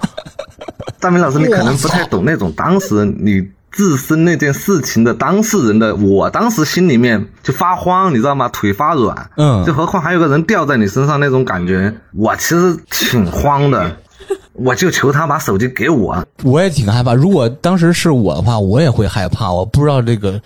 [1.00, 3.46] 大明老师，你可能不太懂那种当时你
[3.78, 8.50] 自身那件事情的当事人的，我当时心里面就发慌，你知道吗？
[8.50, 9.30] 腿发软。
[9.38, 9.64] 嗯。
[9.64, 13.96] 就何况还有个人掉在你身上那种感觉，我其实挺慌的。
[14.54, 17.14] 我就求他把手机给我，我也挺害怕。
[17.14, 19.52] 如果当时是我的话，我也会害怕。
[19.52, 20.42] 我不知道这个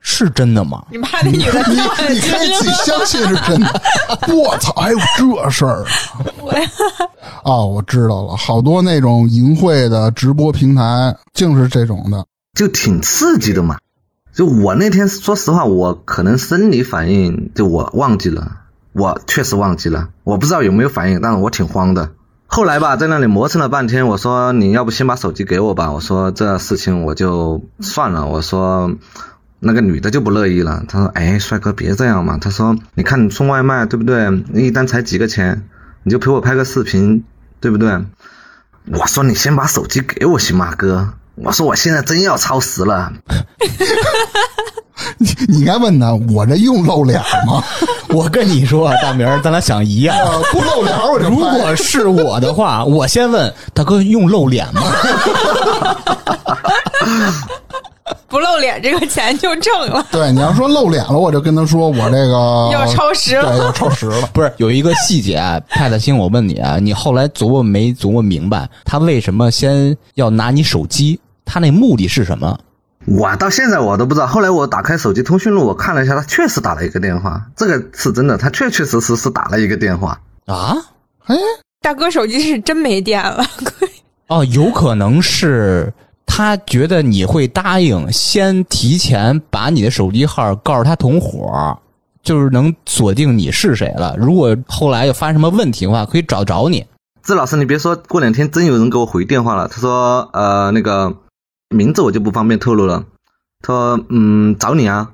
[0.00, 0.84] 是真的吗？
[0.90, 3.68] 你怕那女的你你可以自己相信是真的。
[4.32, 5.84] 我操，还有这事儿？
[6.40, 6.52] 我
[7.42, 13.78] 啊，我知道了，好多那种淫秽的直播平台，竟是这种的，就挺刺激的嘛。
[14.32, 18.60] 就我那天说实话，我可能生理反应就我忘记了，
[18.92, 22.12] 我确实忘记了，我不知道有没有反应，但是我挺慌的。
[22.46, 28.94] 后来吧，在那里磨蹭了半天，我说你要不先把手机给我吧，我说这事情我就算了，我说
[29.58, 34.44] 那个女的就不乐意了，她说哎，帅哥别这样嘛，她说你看你送外卖对不对？
[34.54, 35.66] 一单才几个钱，
[36.02, 37.24] 你就陪我拍个视频
[37.60, 38.04] 对不对？
[38.92, 41.14] 我说你先把手机给我行吗，哥？
[41.36, 43.12] 我说我现在真要超时了。
[45.18, 47.62] 你你应该问他，我这用露脸吗？
[48.10, 50.16] 我跟你说，大明儿，咱俩想一样。
[50.52, 54.82] 不露脸我就如果是我的话，我先问大哥用露脸吗？
[58.32, 60.04] 不露脸，这个钱就挣了。
[60.10, 64.26] 对，你要说露脸了，我就跟他说我这个 要超时了对，要超时了。
[64.32, 71.20] 不是有一个细节啊，派大星，我问你啊，你后来琢磨没琢磨明白，他为什么先要拿你手机？
[71.44, 72.58] 他那目的是什么？
[73.06, 74.26] 我到现在我都不知道。
[74.26, 80.18] 后来我打开手机通讯录，我看了一下，他确实打了一个电话，这个是真的，他确确实实是打了一个电话。
[80.46, 80.74] 啊？
[81.26, 81.36] 哎，
[81.82, 83.44] 大哥手机是真没电了，
[84.28, 85.92] 哦，有可能是
[86.34, 91.78] 他觉得你会答应，先提前把你的手机号告诉他同伙，
[92.22, 94.16] 就是能锁定你是谁了。
[94.16, 96.86] 如果后来又发生什么问题的话，可以找找你。
[97.22, 101.16] 志老师，你别说，过两天真有人给我回电话了，他说，呃，那个
[101.68, 103.04] 名字我就不方便透露了。
[103.60, 105.10] 他说，嗯，找你啊，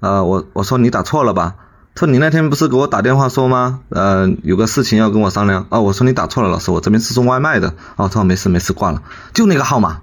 [0.00, 1.56] 呃，我我说你打错了吧？
[1.94, 3.80] 他说你那天不是给我打电话说吗？
[3.90, 5.66] 呃，有个事情要跟我商量。
[5.68, 7.74] 哦，我说你打错了，老师，我这边是送外卖的。
[7.96, 9.02] 哦，他说没事没事，挂了，
[9.34, 10.00] 就那个号码。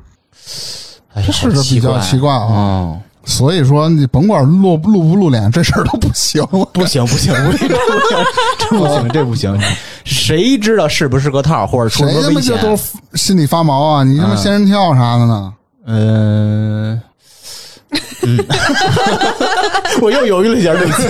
[1.13, 6.43] 哎呀这是好比较奇怪啊哦所以说你甭管露露不露脸， 这事儿都不行。
[6.73, 7.69] 不行不行不行，
[8.57, 9.59] 这不行这不行，
[10.03, 12.55] 谁知道是不是个套，或者出什么危险？
[12.55, 12.79] 妈这都
[13.13, 14.03] 心里发毛啊？
[14.03, 15.53] 你他妈仙人跳啥的呢？
[15.85, 16.99] 嗯
[18.23, 18.45] 嗯，
[20.01, 21.07] 我又犹豫了一下，对不起。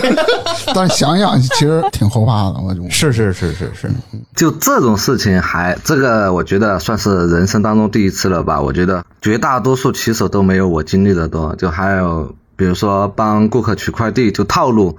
[0.73, 2.59] 但是想想，其实挺后怕的。
[2.59, 3.89] 我就是是是是是，
[4.35, 8.61] 就这种事情还这个，我觉得算是人生当中第一次了吧。
[8.61, 11.55] 我觉得绝大多数骑手都没有我经历的多。
[11.55, 14.97] 就还有比如说帮顾客取快递，就套路，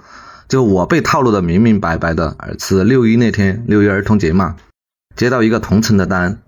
[0.49, 2.37] 就我被套路的明明白白的。
[2.59, 4.57] 是六一那天，六一儿童节嘛，
[5.17, 6.39] 接到一个同城的单，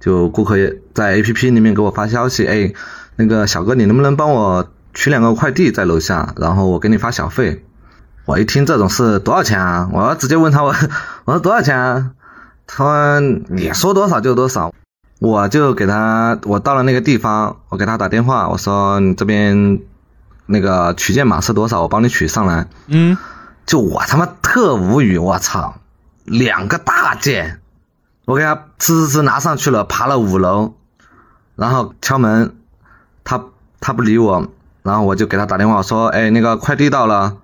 [0.00, 2.72] 就顾客也在 A P P 里面给我发消息，哎，
[3.16, 7.64] 那个小哥，你能不能帮我取两个快递在楼下，然后我给你发小费。
[8.30, 9.88] 我一听这种事多少钱啊？
[9.92, 10.72] 我要直接问他我
[11.26, 12.12] 我说多少钱啊？
[12.64, 14.72] 他说你说多少就多少，
[15.18, 19.80] 我就给他我到了那个地方，我给他打电话，我说你这边
[20.46, 22.68] 那个取件码是多少，我帮你取上来。
[22.86, 23.18] 嗯，
[23.66, 25.74] 就我他妈特无语，我操，
[26.22, 27.58] 两个大件，
[28.26, 30.74] 我给他呲呲呲拿上去了，爬了五楼，
[31.56, 32.54] 然后敲门，
[33.24, 33.42] 他
[33.80, 34.46] 他不理我，
[34.84, 37.38] 然后我就给他打电话我说，哎，那个快递到了，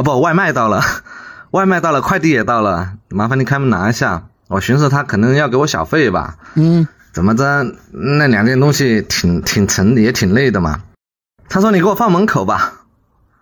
[0.00, 0.80] 啊不，外卖到了，
[1.52, 4.24] 外卖到了，快递也到了，麻烦你开门拿一下。
[4.48, 10.80] 我寻思他可能要给我小费吧，嗯，怎么着那两件东西挺挺沉也挺累的嘛。
[11.50, 12.72] 他说你给我放门口吧。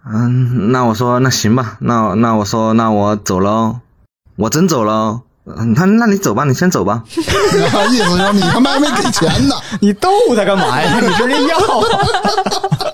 [0.04, 3.78] 嗯，那我说那行吧，那那我说那我走喽，
[4.36, 5.20] 我真走喽。
[5.46, 7.04] 嗯他那你走吧，你先走吧。
[7.56, 9.54] 然后意思就是你他妈还没给钱呢。
[9.80, 10.98] 你逗他干嘛呀？
[11.00, 11.88] 你直接要啊！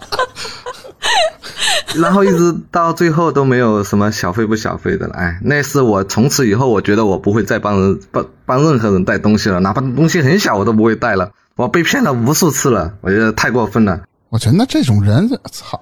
[2.00, 5.14] 然后一直到最后都没有什么小费不小费的了。
[5.14, 11.30] 哎，那是我从此以后，我觉得我不会再帮人帮帮任何人带东西了，哪怕东西很小我都不会带了。
[11.56, 14.00] 我被骗了无数次了，我觉得太过分了。
[14.28, 15.80] 我觉得那这种人，操，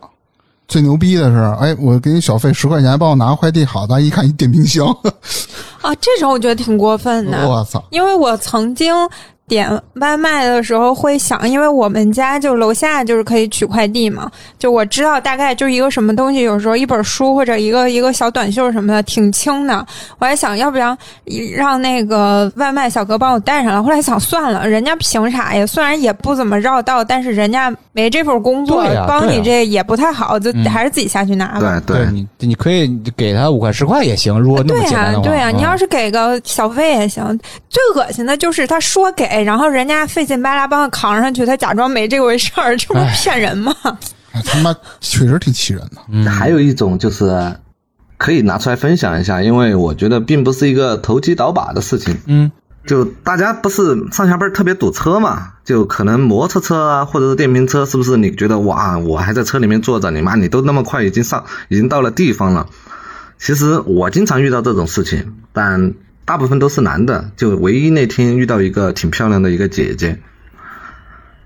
[0.69, 4.87] 最牛逼的是，哎，我给你小费十块钱，帮我拿个快递，好的，一看一电冰箱，
[5.81, 7.39] 啊，这种我觉得挺过分的。
[7.49, 8.95] 我操，因为我曾经
[9.49, 19.85] 点外卖的时候会想，因为我们家就楼下就是可以取快递嘛，就我知道大概就是一个什么东西，有时候一本书或者一个一个小短袖什么的挺轻的，
[20.19, 20.97] 我还想要不然
[21.55, 25.67] 让那个外卖小哥帮我带上来，后来想算了，人家凭啥呀？
[25.67, 31.83] 虽然也不怎么绕道，但是人家没这份工作，帮你这也不太好，就嗯还是自己下去拿吧。
[31.87, 35.29] 对对，你你可以给他五块十块也行，如果那么对呀、简单的话。
[35.29, 37.23] 对呀、嗯你要是给个小费也行。
[37.69, 43.73] 最恶心的就是他说给，然后人家费劲巴拉帮他扛上去，他假装没这回事儿，这不是骗人吗？
[44.33, 46.03] 哎他妈确实挺气人的。
[46.09, 47.57] 嗯还有一种就是
[48.17, 52.19] 可以拿出来分享一下，因为我觉得并不是一个投机倒把的事情。
[52.27, 52.51] 嗯
[52.85, 58.17] 就大家不是上下班特别堵车嘛，就可能摩托车啊，或者是电瓶车，是不是？
[58.17, 62.67] 你觉得哇，我还在车里面坐着，你妈你都那么快已经上，已经到了地方了。
[63.39, 67.31] 其实我经常遇到这种事情，但大部分都是男的。
[67.37, 70.21] 就唯一那天遇到一个挺漂亮的一个姐姐，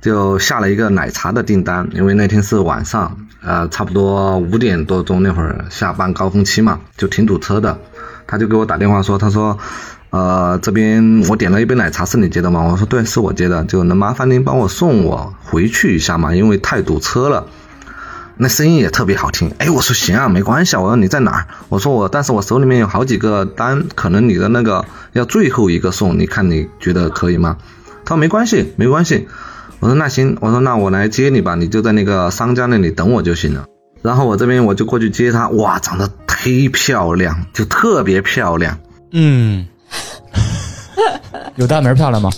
[0.00, 7.78] 就下了一个奶茶的订单，因为那天是晚上，呃，差不多五点多钟那会儿下班高峰期嘛，就挺堵车的。
[8.26, 9.58] 他就给我打电话说，他说，
[10.10, 12.62] 呃，这边我点了一杯奶茶，是你接的吗？
[12.64, 16.34] 我说对，是我接的，就能麻烦您帮我送我回去一下吗？
[16.34, 17.46] 因为太堵车了。
[18.38, 20.80] 那声音也特别好听，哎，我说行啊，没关系啊。
[20.80, 21.46] 我说你在哪儿？
[21.70, 27.56] 我说我，但是我手里面有好几个单，可能你的那个要最后一个送，你看你觉得可以吗？
[28.04, 29.26] 他说没关系，没关系。
[29.80, 33.64] 我说那行，我说那我来接你吧，你就在那个商家那里等我就行了。
[34.02, 38.78] 然后我这边我就过去接她，哇，长得忒漂亮，就特别漂亮。
[39.12, 39.66] 嗯，
[41.56, 42.30] 有大门漂亮吗？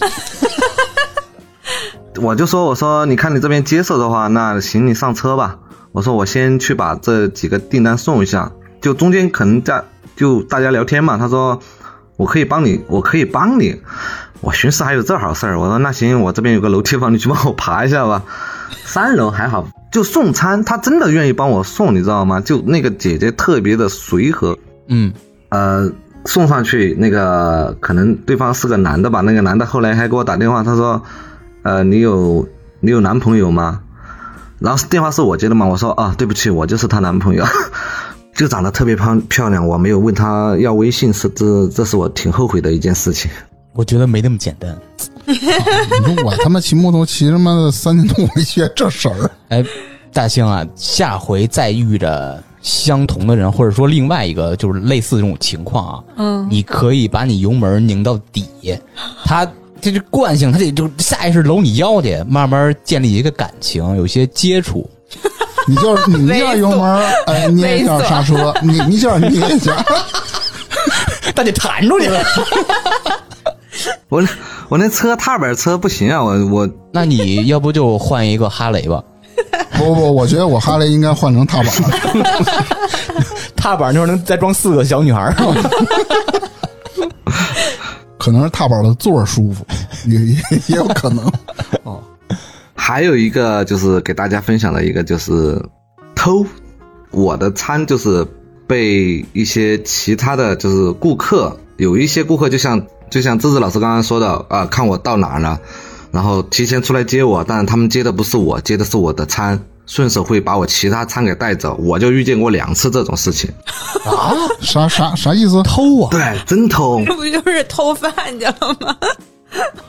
[2.23, 5.59] 我就说，我说你看你这边接受的话，那行，你上车吧。
[5.93, 9.85] 我说我先去把这几个订单送一下，就中间可能在
[10.17, 11.17] 就大家聊天嘛。
[11.19, 11.61] 他说
[12.17, 13.81] 我可以帮你，我可以帮你。
[14.41, 18.23] 我寻思还有这好事儿，我说那行，我这边有个楼梯房，你去帮我爬一下吧。
[18.85, 22.41] 三楼还好，就送餐，他真的愿意帮我送，你知道吗？
[22.41, 25.13] 就那个姐姐特别的随和，嗯，
[25.49, 25.91] 呃，
[26.25, 31.03] 送上去那个可能对方是个男的吧，那个男的后来还给我打电话，他说，
[31.63, 32.47] 呃，你有
[32.81, 33.81] 你有男朋友吗？
[34.59, 37.45] 然后电话是我接的嘛，我说啊，对不起，我就是她男朋友，
[38.35, 43.31] 就 长得特别漂漂亮，我没有问她要微信，是这这是我挺后悔的一件事情。
[43.75, 44.77] 我觉得没那么简单。
[45.25, 45.35] 你
[46.15, 49.65] 说我他妈骑摩托骑他妈的三千多没学这事儿， 哎，
[50.13, 58.47] 大兴啊，下回再遇着相同的人，或者说另外一个就是类似这种情况啊，嗯，你可以把你油门拧到底，
[59.25, 59.47] 他
[59.81, 64.89] 这是惯性，他得就下意识搂你腰去，慢慢建立一个感情，有些接触。
[65.67, 66.81] 你就是你一下油门，
[67.27, 69.85] 哎，捏一下刹车，你你一下捏一下，
[71.35, 72.23] 但得弹出去了。
[74.09, 74.29] 我那
[74.71, 79.03] 我那车踏板车不行啊，我我那你要不就换一个哈雷吧？
[79.77, 81.73] 不不，我觉得我哈雷应该换成踏板，
[83.55, 85.35] 踏板那会儿能再装四个小女孩儿。
[88.19, 89.65] 可能是踏板的座儿舒服，
[90.07, 91.25] 也也也有可能。
[91.85, 92.03] 哦
[92.75, 95.63] 还有一个就是给大家分享的一个就是
[96.15, 96.47] 偷
[97.11, 98.27] 我的餐，就是
[98.67, 105.61] 被一些其他的就是顾客，有一些顾客就像就像芝芝老师刚刚说的啊，看我到哪儿了，
[106.13, 113.51] 然后提前出来接我，但是他们接的不是我，接的是我的餐，顺手会把我其他餐给带走，我就遇见过两次这种事情。
[114.07, 115.61] 啊啥啥啥意思？
[115.65, 116.09] 偷啊！
[116.13, 117.03] 对，真偷。
[117.09, 118.95] 这不就是偷饭去了吗？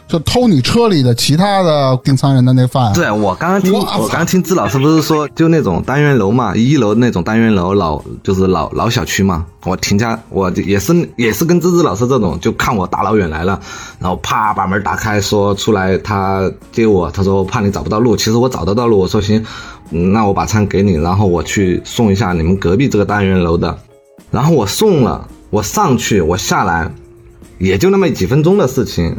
[0.07, 2.93] 就偷你车里的其他的订餐人的那饭？
[2.93, 9.45] 对，我刚刚听，我刚刚听支老师不是说，就那种单元楼嘛，一楼那种单元楼老就是老老小区嘛。
[9.65, 13.59] 我停下，我也是也是跟芝芝老师这种，就看我大老远来了，
[13.99, 19.45] 然后啪把门打开，说出来他接我，他说怕你找不到路，其实我找得到路，我说行，嗯
[19.89, 23.79] 那我把餐给你，然后我去送一下你们隔壁这个单元楼的，
[24.31, 26.91] 然后我送了，我上去，我下来，
[27.57, 29.17] 也就那么几分钟的事情，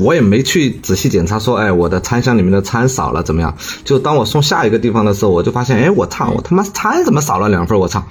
[0.00, 3.56] 我也没去仔细检查，说，哎，我的餐箱里面的餐少了怎么样？
[3.84, 7.78] 就当我送下一个地方的时候，我就发现，哎，我操，我他妈餐怎么少了两份？
[7.78, 8.04] 我操！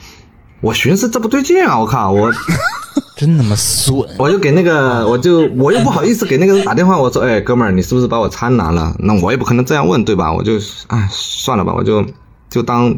[0.64, 1.78] 我寻思这不对劲啊！
[1.78, 2.32] 我靠，我
[3.18, 3.94] 真他妈损！
[4.18, 8.96] 我就给那个，我就我又不好意思给那个人打电话，我说，哎，哥们儿，你是不是把我餐拿了？
[8.98, 10.32] 那我也不可能这样问，对吧？
[10.32, 10.54] 我就，
[10.88, 12.06] 哎，算了吧，我就
[12.50, 12.98] 就当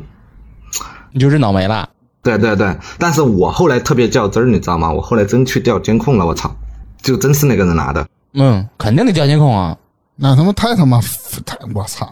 [1.11, 1.89] 你就是脑没了。
[2.21, 4.91] 对对对，但是我后来特别较真儿，你知道吗？
[4.91, 6.55] 我后来真去调监控了，我操，
[7.01, 8.07] 就真是那个人拿的。
[8.33, 9.75] 嗯，肯定得调监控啊。
[10.15, 10.99] 那他妈太他妈
[11.45, 12.07] 太我操！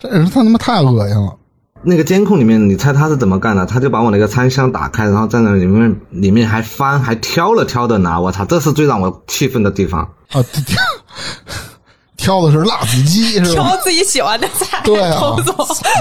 [0.00, 1.36] 这人他他妈太恶心了。
[1.82, 3.64] 那个监控里面，你猜他是怎么干的？
[3.66, 8.20] 他就把我那个餐箱打开，然后在那里面里面还翻，还挑了挑的拿。
[8.20, 10.02] 我操，这是最让我气愤的地方。
[10.32, 10.76] 啊，挑
[12.16, 13.64] 挑的是辣子鸡是吧？
[13.64, 15.18] 挑自己喜欢的菜对啊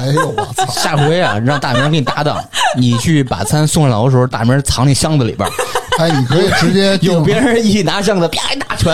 [0.01, 0.65] 哎呦我操！
[0.67, 2.37] 下回啊，让大明给你搭档，
[2.77, 5.51] 你去把餐送上楼的时候，大明藏那箱子里边儿，
[5.97, 8.93] 哎，你可以直接 订有别人一拿箱子，啪一大拳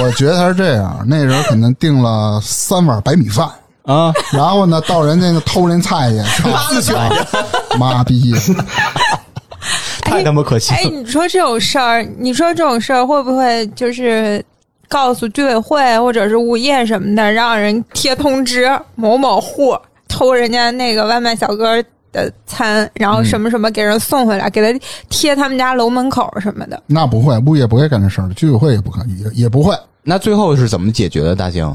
[0.00, 3.48] 我觉得他是这样，那人可能订了三碗白米饭，
[3.84, 4.12] 啊！
[4.32, 6.42] 然后呢，到人家那偷人菜去，
[6.74, 6.94] 自选
[7.78, 8.34] 妈逼！
[10.02, 10.90] 太他妈可惜哎，了。
[10.90, 14.44] 你说这种事儿，你说这种事儿会不会就是
[14.88, 19.76] 告诉居委会或者是物业什么的，让人贴通知某某户
[20.08, 21.82] 偷人家那个外卖小哥
[22.12, 24.78] 的餐，然后什么什么给人送回来，给他
[25.08, 26.82] 贴他们家楼门口什么的？
[26.86, 29.74] 那不会，物业不会干这事儿的，居委会也不可以，也也不会。
[30.02, 31.34] 那最后是怎么解决的？
[31.34, 31.74] 大兴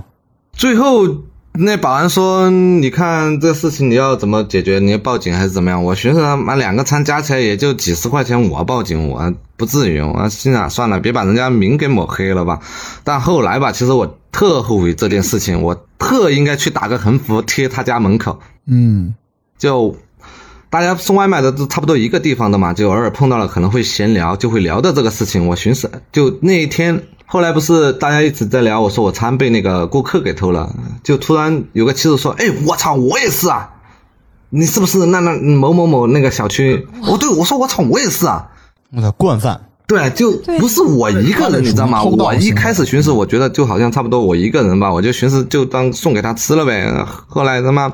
[0.53, 1.05] 最后
[1.51, 4.79] 那保安说：“你看这事情你要怎么解决？
[4.79, 9.99] 你要报警还是怎么样？”我寻思他妈两个餐加起来也就几十块钱，我报警我不至于。
[9.99, 12.59] 我心想算了，别把人家名给抹黑了吧。
[13.03, 18.39] 但后来吧，其实我特后悔这件事情，我特应该去打个横幅贴他家门口。
[18.65, 19.15] 嗯，
[19.57, 19.97] 就
[20.69, 25.47] 大家送外卖的都差不多一个地方的嘛，就偶尔碰到了可能会闲聊，就会聊到这个事情。
[25.47, 27.03] 我寻思，就那一天。
[27.31, 30.73] 后来不是大家一直在聊，我说我餐被那个顾客给偷了，
[31.03, 33.69] 就突然有个妻子说：“哎，我操，我也是啊！
[34.49, 38.49] 你是不是那那某某某那个小区？”哦，对，我说我操，我也是啊！
[38.91, 39.61] 我操，惯犯。
[39.85, 42.03] 对，就不是我一个人，你知道吗？
[42.03, 47.05] 我一开始寻思，我觉得就好像差不多我一个人吧，我就寻思就当送给他吃了呗。
[47.27, 47.93] 后来他妈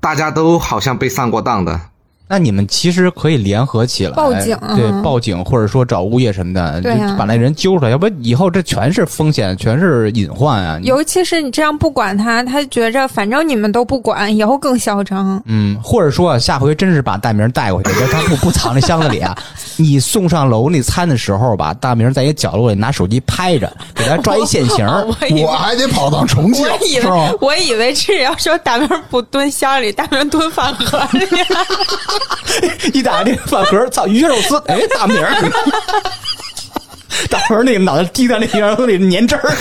[0.00, 1.78] 大家都好像被上过当的。
[2.28, 10.78] 那你们其实可以联合起来报警，对，报警或者说找物业什么的，对，把那人揪出来，要不以后这全是风险，全是隐患啊！
[10.82, 15.42] 尤其是你这样不管他，他觉着反正你们都不管，以后更嚣张。
[15.44, 19.36] 嗯，或者说下回真是把大明带过去，他不不藏那箱子里啊，
[19.76, 24.86] 你送上楼那餐的时候吧，大明在一角落里拿手机拍着，给他抓一现行，
[25.44, 31.26] 我还得跑到重庆，我以为我以为是要说大明不蹲箱里，大明蹲饭盒里。
[32.92, 35.32] 一打这饭盒，操鱼肉丝，哎，大名儿，
[37.30, 39.52] 大明儿那个脑袋滴在那鱼肉丝里粘汁儿。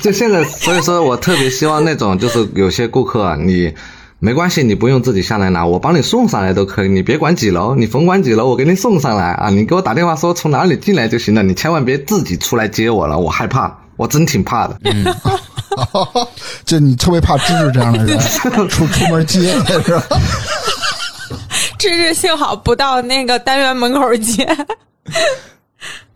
[0.00, 3.74] 就现在，所以说我特别希望那种，就是有些顾客，你
[4.18, 14.78] 没关系，你不用自己下来拿，我帮你送上来都可以，你别管几楼，你甭管几楼，我给你送上来啊，你给我打电话说从哪里进来就行了，你千万别自己出来接我了，我害怕，我真挺怕的。
[14.84, 15.04] 嗯，
[16.64, 18.18] 就你特别怕芝芝这样的人
[18.68, 20.04] 出出门接是吧？
[21.78, 24.46] 芝芝幸好不到那个单元门口接。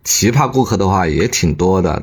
[0.04, 2.02] 奇葩顾客的话也挺多的，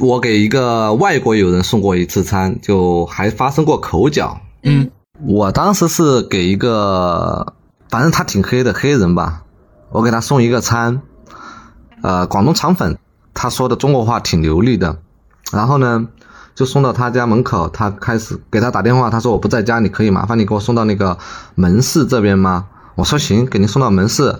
[0.00, 4.40] 我给一个外国友人送过一次餐，就还发生过口角。
[4.62, 4.90] 嗯，
[5.24, 7.54] 我当时是给一个，
[7.88, 9.42] 反正他挺黑的黑人吧，
[9.90, 11.02] 我给他送一个餐，
[12.02, 12.98] 呃，广东肠粉，
[13.32, 14.98] 他说的中国话挺流利的，
[15.52, 16.08] 然后呢，
[16.56, 21.18] 就送到他家门口，他开始给他打电话，他说我不在家，你可以麻烦你给我送到那个
[21.54, 22.64] 门市这边吗？
[22.94, 24.36] 我说行，给您送到门市，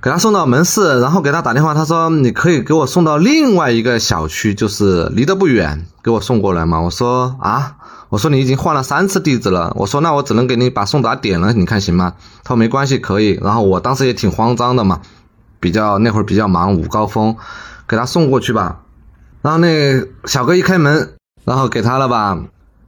[0.00, 6.80] 给他送到门市，然后给他打电话，他说你可以给我送到另外一个小区，就是离得不远，给我送过来吗？
[6.80, 7.78] 我说啊，
[8.10, 12.14] 我说你已经换了三次地址了，我说那我只能给你把送达点了，你看行吗？
[12.44, 13.40] 他说没关系，可以。
[13.42, 15.00] 然后我当时也挺慌张的嘛，
[15.58, 17.36] 比较那会儿比较忙，午高峰，
[17.88, 18.82] 给他送过去吧。
[19.42, 21.13] 然后那小哥一开门，
[21.44, 22.38] 然后给他了吧，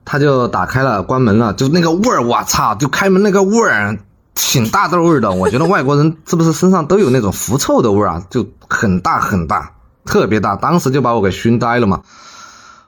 [0.04, 3.98] 他就打开了，关门了，就那个味儿，我操，就开门那个味儿。
[4.38, 8.22] 挺大豆味儿的，我觉得外国人是不是身上都有那种狐臭的味儿啊？
[8.28, 9.72] 就很大很大，
[10.04, 12.02] 特别大，当时就把我给熏呆了嘛。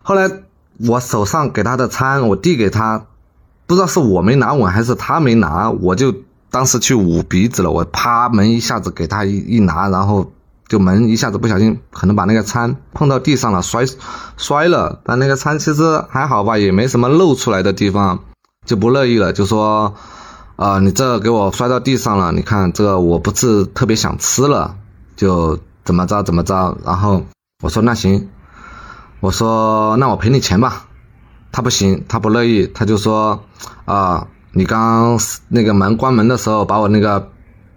[0.02, 0.30] 后来
[0.76, 3.06] 我手上给他的餐，我递给他，
[3.66, 6.14] 不知道是我没拿稳还是他没拿，我就
[6.50, 7.70] 当时去捂鼻子了。
[7.70, 10.30] 我啪门一下子给他一一拿，然后
[10.68, 13.84] 就门一下子不小心可能把那个餐碰到地上了，摔
[14.36, 15.00] 摔了。
[15.04, 18.20] 但那个餐其实还好吧，也没什么露出来的地方，
[18.66, 19.94] 就不乐意了，就说。
[20.58, 24.74] 啊，你这给我摔到地上了，你看这个我不是特别想吃了，
[25.14, 26.76] 就怎么着怎么着。
[26.84, 27.22] 然后
[27.62, 28.28] 我说那行，
[29.20, 30.86] 我说那我赔你钱吧。
[31.52, 33.44] 他不行，他不乐意，他就说
[33.84, 37.30] 啊，你刚那个门关门的时候把我那个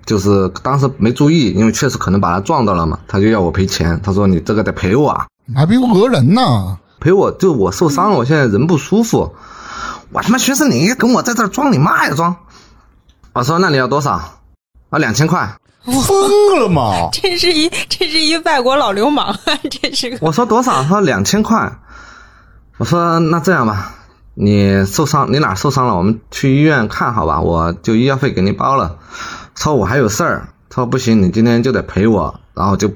[0.05, 3.99] 就是当时没注意，因为确实可能把他撞到了嘛，他就要我赔钱。
[4.03, 5.25] 他说你这个得赔我，
[5.55, 9.35] 还别讹人呢，赔我就我受伤了，我现在人不舒服。
[10.11, 12.35] 我他妈寻思你跟我在这装你妈呀装。
[13.33, 14.11] 我说：“那你要多少？
[14.89, 17.07] 啊，两千块，疯了吗？
[17.13, 19.37] 这是一这是一外国老流氓啊！
[19.71, 20.83] 这是个。”我说多少？
[20.83, 21.79] 他说两千块。
[22.77, 23.93] 我说那这样吧，
[24.33, 25.95] 你受伤，你哪受伤了？
[25.95, 28.97] 我们去医院看好吧，我就医药费给你包了。
[29.55, 32.39] 说我还有事儿，他说不行，你今天就得陪我。
[32.53, 32.91] 然后就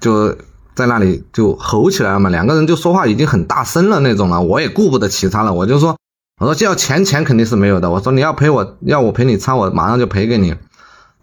[0.00, 0.36] 就
[0.74, 5.96] 在那里就吼起来了嘛，两个人就说话已经很大声了那种了，我也顾不得其他了，我就说。
[6.40, 7.90] 我说要钱钱肯定是没有的。
[7.90, 10.56] 我说你要陪我，要我陪你唱，我马上就赔给你。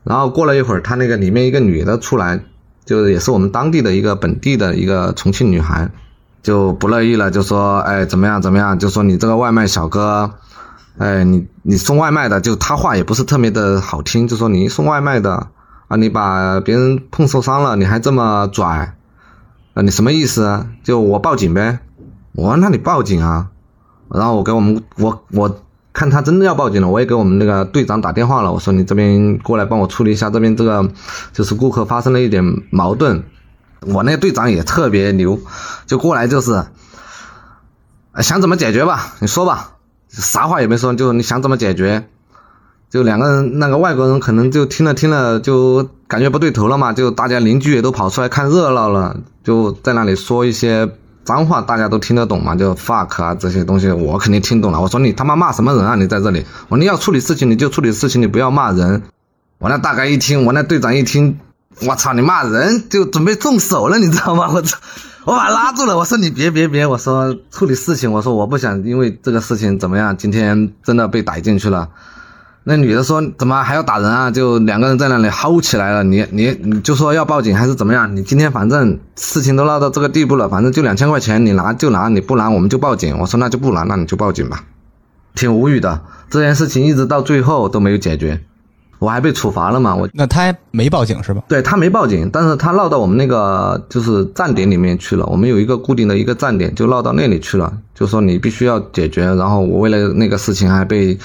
[0.06, 2.46] 然后过了一会儿，他那个里面一个女的出来，
[2.86, 5.92] 就也是我们当地的一个本地的一个重庆女孩，
[6.42, 10.32] 就不乐意了，就说哎怎么样怎么样，就说你这个外卖小哥，
[10.98, 15.48] 哎你你送外卖的，就他话也不是特别的好听，就说你送外卖的
[15.88, 18.96] 啊，你把别人碰受伤了，你还这么拽，
[19.74, 20.68] 啊你什么意思啊？
[20.84, 21.80] 就我报警呗。
[22.34, 23.48] 我说那你报警啊。
[24.14, 25.62] 然后我给我们我我
[25.94, 28.52] 看他真的要报警了，我也给我们那个队长打电话了。
[28.52, 30.92] 我说你这边过来帮我处理一下，这边这个
[31.32, 33.24] 就是顾客发生了一点矛盾。
[33.88, 35.40] 我那个队长也特别牛，
[35.88, 36.66] 就过来就是
[38.18, 39.72] 想怎么解决吧，你说吧，
[40.12, 42.08] 啥话也没说，就你想怎么解决。
[42.90, 50.92] 就两个人，那个外国人可能就听了听了，就感觉不对头了嘛，就大家邻居也都跑出来看热闹了，就在那里说一些
[51.24, 54.82] 脏话，大家都听得懂嘛，就 fuck 啊这些东西，我肯定听懂了。
[54.82, 55.96] 我说你他妈骂什么人啊？
[55.96, 59.04] 你在这里，我说你要处理事情你就处理事情，你不要骂人。
[59.58, 61.40] 我那大概一听，我那队长一听，
[61.88, 64.50] 我操，你骂人就准备动手了，你知道吗？
[64.54, 64.78] 我操，
[65.26, 71.90] 我把他拉住了，我说你别别别，我说处理事情，我说我不想因为这个事情怎么样，今天真的被逮进去了。
[72.64, 76.04] 那女的说：“怎么还要打人啊？”就两个人在那里吼起来了。
[76.04, 78.16] 你你你就说要报警还是怎么样？
[78.16, 83.18] 你今天反正事情都闹到这个地步了，反正就两千块钱，你拿就拿，你不拿我们就报警。
[83.18, 84.64] 我说那就不拿，那你就报警吧。
[85.34, 88.44] 挺无语的，这件事情一直到最后都没有解决，
[89.02, 89.94] 我还被处罚了嘛？
[89.94, 91.44] 我那他没报警是吧？
[91.50, 95.26] 对他没报警，但是他闹到我们那个就是站点里面去了。
[95.26, 97.74] 我们有一个固定的一个站点，就闹到那里去了。
[97.94, 101.18] 就说你必须要解决，然后我为了那个事情还被。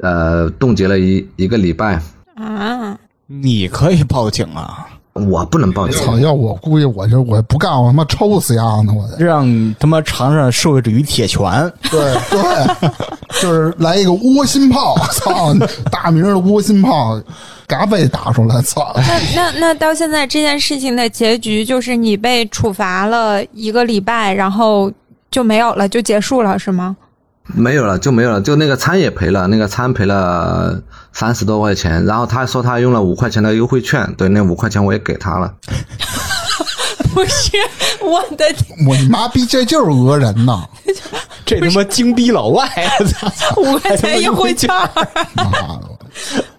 [0.00, 2.00] 呃，冻结了一一个礼拜
[2.36, 2.96] 啊！
[3.26, 4.86] 你可以报警啊，
[5.26, 5.98] 我不能报警。
[6.04, 6.18] 操！
[6.18, 8.92] 要我估计我就我不干，我他妈抽死丫的！
[8.92, 11.72] 我得让你他妈尝尝社会主义铁拳。
[11.90, 12.90] 对对，
[13.40, 15.52] 就是来一个窝心炮，操！
[15.90, 17.20] 大名的窝心炮，
[17.66, 18.92] 嘎被打出来，操！
[18.96, 24.92] 那那那到现在这件事情的结局就是你被处罚了一个礼拜，然后
[25.30, 26.96] 就没有了，就结束了，是吗？
[27.54, 30.80] 没有了就没有了，就那个餐也赔了，那个餐赔了
[31.12, 35.52] 三十多块钱，然后他说他用了五块钱的优惠券，对，那五块钱我也给他了。
[37.14, 37.52] 不是
[38.02, 38.44] 我的，
[38.86, 40.62] 我你妈逼，这就是讹人呐！
[41.44, 42.68] 这他妈精逼老外，
[43.00, 44.68] 我操，五块钱优惠券，
[45.34, 45.88] 妈的，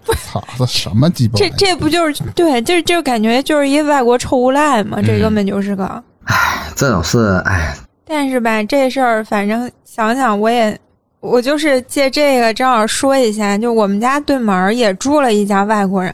[0.06, 1.38] 我操，这什么鸡巴？
[1.38, 6.02] 这这不就是对，就就感觉就是一外国臭无赖嘛，这根本就是个。
[6.24, 7.74] 唉，这种事，唉。
[8.12, 10.76] 但是吧，这事儿反正想想，我也
[11.20, 16.12] 我就是借这个正好说一下，就我们家对门也住了一家外国人，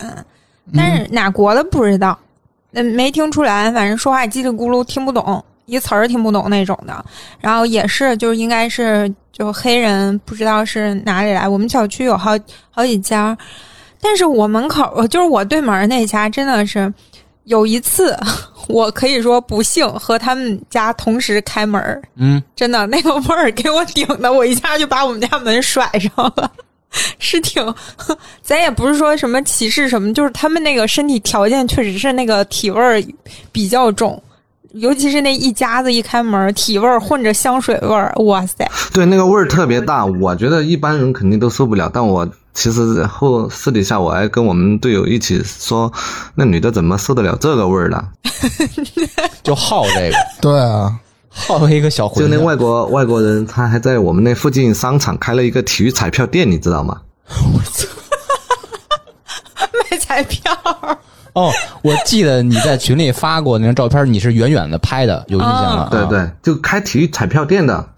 [0.77, 2.19] 但是哪国的不知道，
[2.75, 7.03] 嗯，没听出来，反正说话叽里咕噜听不懂，一词儿听不懂那种的。
[7.41, 11.49] 然后也是，就是应该是就黑人，不知道是哪里来。
[11.49, 12.33] 我们小区有好
[12.71, 13.35] 好几家，
[14.03, 16.93] 但是我门口就是我对门那家，真的是
[17.47, 18.17] 有一次。
[18.69, 21.81] 我可以说不幸和他们家同时开门
[22.17, 26.51] 嗯，真的那个味儿给我顶的，我一下就把我们家门甩上了，
[27.21, 27.63] 是挺，
[28.43, 33.01] 咱也不是说什么歧视什么，就是他们那个身体条件确实是那个体味儿
[33.53, 34.21] 比较重，
[34.81, 38.70] 尤其是那一家子一开门，体味儿混着香水味儿，哇塞！
[38.93, 42.29] 对，那个味儿特别大，我觉得一般人肯定都受不了，但我。
[42.57, 45.93] 其实后私底下我还跟我们队友一起说，
[46.37, 48.03] 那女的怎么受得了这个味儿呢？
[49.45, 50.99] 就好这个，对啊，
[51.29, 52.24] 好一个小混。
[52.24, 57.03] 就那外国外国人，他还在我们那附近商场开了一个体育彩票店，你知道吗？
[57.29, 57.87] 我操！
[59.91, 60.51] 卖彩票。
[61.37, 65.89] 哦，我记得你在群里发过那张照片，你是远远的拍的，有印象了。
[65.91, 67.91] 对对，就开体育彩票店的。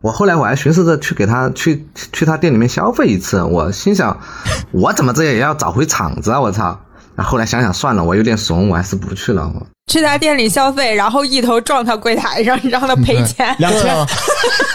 [0.00, 4.20] 我后来我还寻思着去给他去去他店里面消费一次，我心想，
[4.70, 6.40] 我怎么这也要找回场子啊！
[6.40, 6.78] 我操！
[7.16, 9.50] 后来想想算了，我有点怂，我还是不去了。
[9.90, 14.06] 去他店里消费，然后一头撞他柜台上，让他赔钱两千，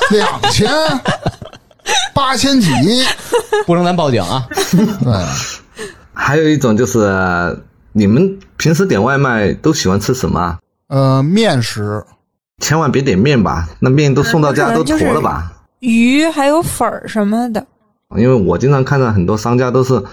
[0.10, 0.70] 两千，
[2.14, 2.70] 八千几，
[3.66, 4.46] 不能咱报警啊！
[4.74, 7.00] 对，还有一种就是，
[7.94, 10.58] 你们平时点外卖都喜欢吃什么？
[10.88, 12.04] 呃，面食。
[12.60, 15.52] 千万别点面吧，那面都送到家都坨了吧？
[15.80, 17.66] 鱼还有粉儿什么的。
[18.16, 20.04] 因为我经常看到很多商家都是，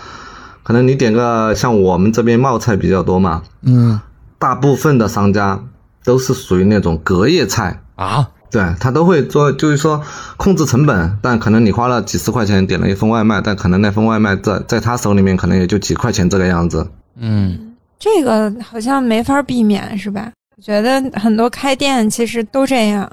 [0.62, 4.00] 可能你点个像我们这边冒菜比较多嘛，嗯，
[4.38, 5.62] 大部分的商家
[6.04, 10.02] 都是属于那种隔夜菜啊，对他都会做，就是说
[10.38, 16.88] 控制成本，但可能你花了几十块钱点了一份外卖，但可能那份外卖在在他手里面可能也就几块钱这个样子。
[17.20, 17.67] 嗯，
[17.98, 20.32] 这个好像没法避免，是吧？
[20.56, 23.10] 我觉得很多开店其实都这样。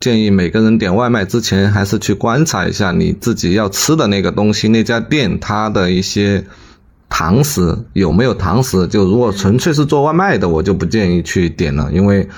[0.00, 6.44] 建议每个人点外卖之前，还是去观察一下你自己要吃的那个东西，那家店它的一些
[7.08, 8.86] 堂食有没有堂食。
[8.88, 12.28] 就如果纯粹是做外卖的，我就不建议去点了，因为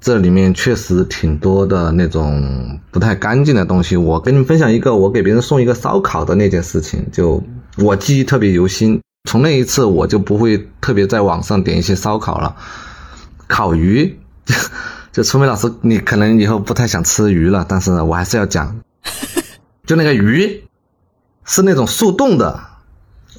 [0.00, 3.96] 这里面确实挺多的那种不太干净的东西。
[3.96, 7.42] 我跟你们分享一个，我给别人送一个烧烤的那件事情，就
[7.78, 9.00] 我记忆特别犹新。
[9.24, 12.56] 从那一次，我就不会特别在网上点一些烧烤了。
[13.46, 14.18] 烤鱼，
[15.12, 18.80] 就春梅老师，你可能以后不太想吃鱼了，但是我还是要讲，
[19.86, 20.64] 就那个鱼
[21.44, 22.60] 是那种速冻的，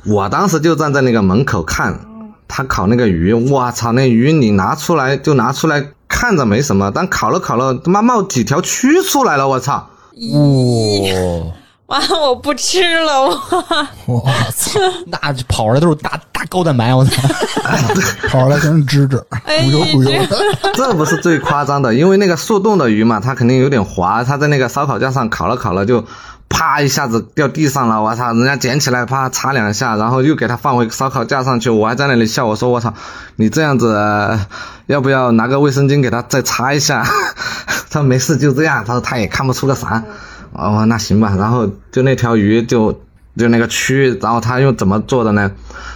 [0.05, 1.99] 我当时就站在那个门口看
[2.47, 5.91] 他烤那个鱼，我操，那鱼你拿出来就拿出来。
[6.11, 9.75] 看着没什么，但烤了烤了，他妈冒几条蛆出来了，我操！
[9.75, 11.53] 哇，
[11.89, 13.21] 完了，我不吃了，
[14.05, 14.23] 我我
[14.55, 15.17] 操， 那
[15.47, 17.27] 跑出来都是大大高蛋白，我操！
[18.29, 20.37] 跑出来全是汁汁，哎咕悠咕悠的。
[20.73, 26.05] 这不是最夸张的，因为那个速冻的鱼嘛，它肯定有点滑，它在那个烧烤架上烤了烤了就。
[26.51, 26.81] 啪！
[26.81, 28.33] 一下子掉地上了，我操！
[28.33, 31.69] 人家捡起来，啪擦两下，然后又给它放回烧烤架上去。
[31.69, 32.91] 我还在那里笑，我说我操，
[33.35, 33.95] 你这样子，
[34.87, 37.05] 要不要拿个卫生巾给它再擦一下？
[37.91, 38.83] 他说没事，就这样。
[38.83, 40.03] 他说他也看不出个啥。
[40.59, 41.35] 哦，那行吧。
[41.37, 42.91] 然后就那条鱼就
[43.37, 45.51] 就那个蛆，然后他又怎么做的呢？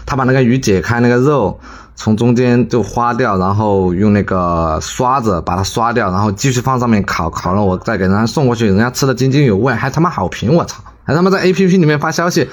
[0.05, 1.59] 他把那个鱼解开，那个肉。
[1.95, 10.83] 从中间就花掉，然后用那个刷子把它刷掉，然后继续放上面烤，烤了我再给人家送过去，人家吃的津津有味，还他妈好评，我操！
[11.03, 12.49] 还他妈在 A P P 里面发消息，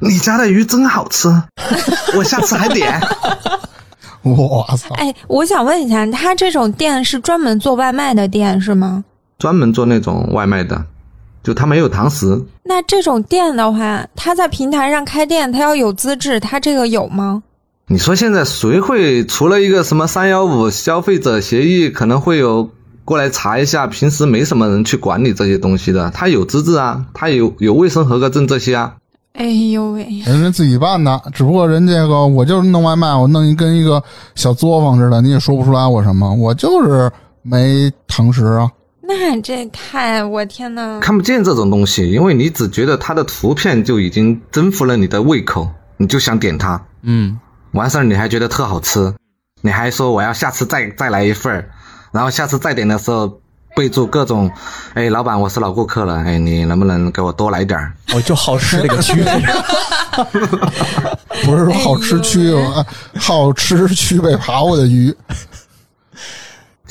[0.00, 1.28] 你家的鱼真好吃，
[2.14, 3.00] 我下次还点。
[4.20, 4.94] 我操！
[4.96, 9.02] 哎，我想问一下，他这种店是专门做外卖的店是吗？
[9.38, 10.84] 专门做那种外卖的，
[11.42, 12.40] 就他没有堂食。
[12.64, 17.42] 那这种店的话，他在平台上开店，他要有资质，他这个有吗？
[17.88, 22.70] 你说现在谁会除了一个什么三幺五消费者协议，可能会有
[23.04, 23.86] 过来查一下？
[23.86, 26.10] 平时没什么人去管理这些东西的。
[26.10, 28.94] 他有资质啊，他有有卫生合格证这些啊。
[29.34, 34.02] 哎呦喂，人家自己办的，只不过人这个我就是弄外卖，我弄一跟一个
[34.34, 37.10] 小作坊似的，你也说不出来我什么，我就是
[37.42, 38.70] 没堂食啊。
[39.04, 46.80] 那这太我天呐，看不见这种东西，因为你只觉得它的图片就已经征服了你的胃口，你就想点它。
[47.02, 47.38] 嗯。
[47.72, 49.14] 完事儿你还觉得特好吃，
[49.62, 51.70] 你还说我要下次再再来一份儿，
[52.12, 53.40] 然后下次再点的时候
[53.74, 54.50] 备注各种，
[54.92, 57.94] 哎，老板我是老顾客了，哎，你能不能给我多来点儿？
[58.14, 59.24] 我就好吃这个蛆，
[61.46, 62.84] 不是说好吃蛆，
[63.18, 65.14] 好吃区被爬过的鱼，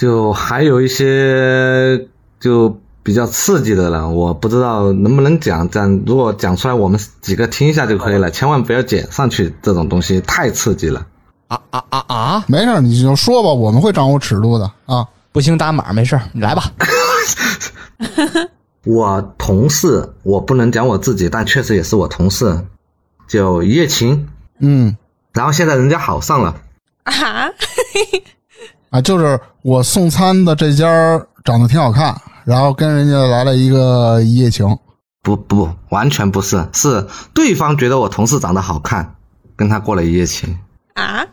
[0.02, 2.08] 就还有一些
[2.40, 2.80] 就。
[3.04, 6.04] 比较刺激的了，我不知道能不能讲讲。
[6.06, 9.52] 如果讲出来，我们几个听一下就可以了，千万不要剪上去。
[9.64, 11.08] 这种东西太刺激了。
[11.48, 12.46] 啊啊啊啊！
[12.48, 15.08] 没事，你就说吧，我们会掌握尺度的啊。
[15.32, 16.72] 不行打码，没事，你来吧。
[18.86, 22.66] 我同事，我不能讲我自己，但确实也是我同事，
[23.28, 24.30] 就一夜情。
[24.60, 24.96] 嗯，
[25.34, 26.56] 然后现在人家好上了。
[27.06, 27.50] 啊？
[28.92, 30.86] 啊，就是我送餐的这家
[31.44, 32.16] 长得挺好看。
[32.44, 34.78] 然后跟人家来了一个一夜情，
[35.22, 39.16] 不不，完全不是，是对方觉得我同事长得好看，
[39.56, 40.58] 跟他过了一夜情
[40.96, 41.24] 啊！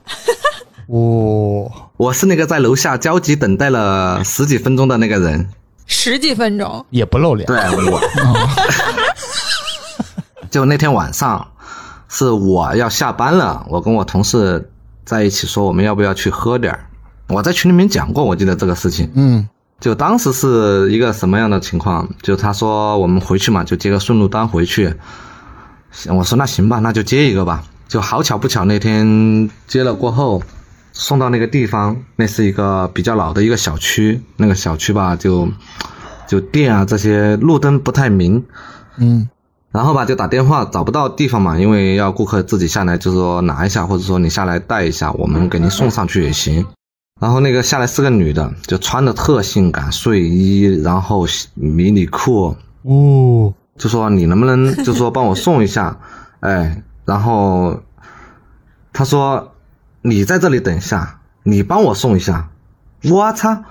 [0.86, 5.48] 哦，我是那个在楼下焦急等待了十几分钟的那个人，
[5.86, 7.56] 十几分钟也不露脸，对
[7.90, 8.00] 我，
[10.50, 11.48] 就那天晚上
[12.08, 14.70] 是我要下班了，我跟我同事
[15.06, 16.78] 在一起说我们要不要去喝点
[17.28, 19.48] 我在群里面讲过，我记得这个事情，嗯。
[19.80, 22.08] 就当时是一个什么样的情况？
[22.20, 24.92] 就他说我们回去嘛，就接个顺路单回去。
[26.08, 27.62] 我说那行吧，那就接一个吧。
[27.86, 30.42] 就好巧不巧，那天接了过后，
[30.92, 34.20] 送到那个地方，那是一个比较老的一个小区。
[34.36, 35.48] 那个小区吧，就
[36.26, 38.44] 就店啊这些路灯不太明。
[38.96, 39.28] 嗯。
[39.70, 46.66] 然后吧，就打电话找不到地方嘛，因为要顾客自己下来，就是说拿一下，或者说你下来带一下，我们给您送上去也行。
[47.20, 55.98] 然后那个下来是个女的，就穿的特性感睡衣，然后迷你裤，哦，就说你能不能就说帮我送一下，
[56.40, 57.80] 哎，然后
[58.92, 59.52] 他说
[60.02, 62.50] 你在这里等一下，你帮我送一下，
[63.10, 63.64] 我操，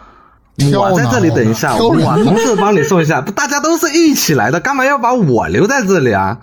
[0.78, 6.40] 我在这里等一下，我同事帮你送一下，不大家都是一起来的，干嘛要把我留在这里啊？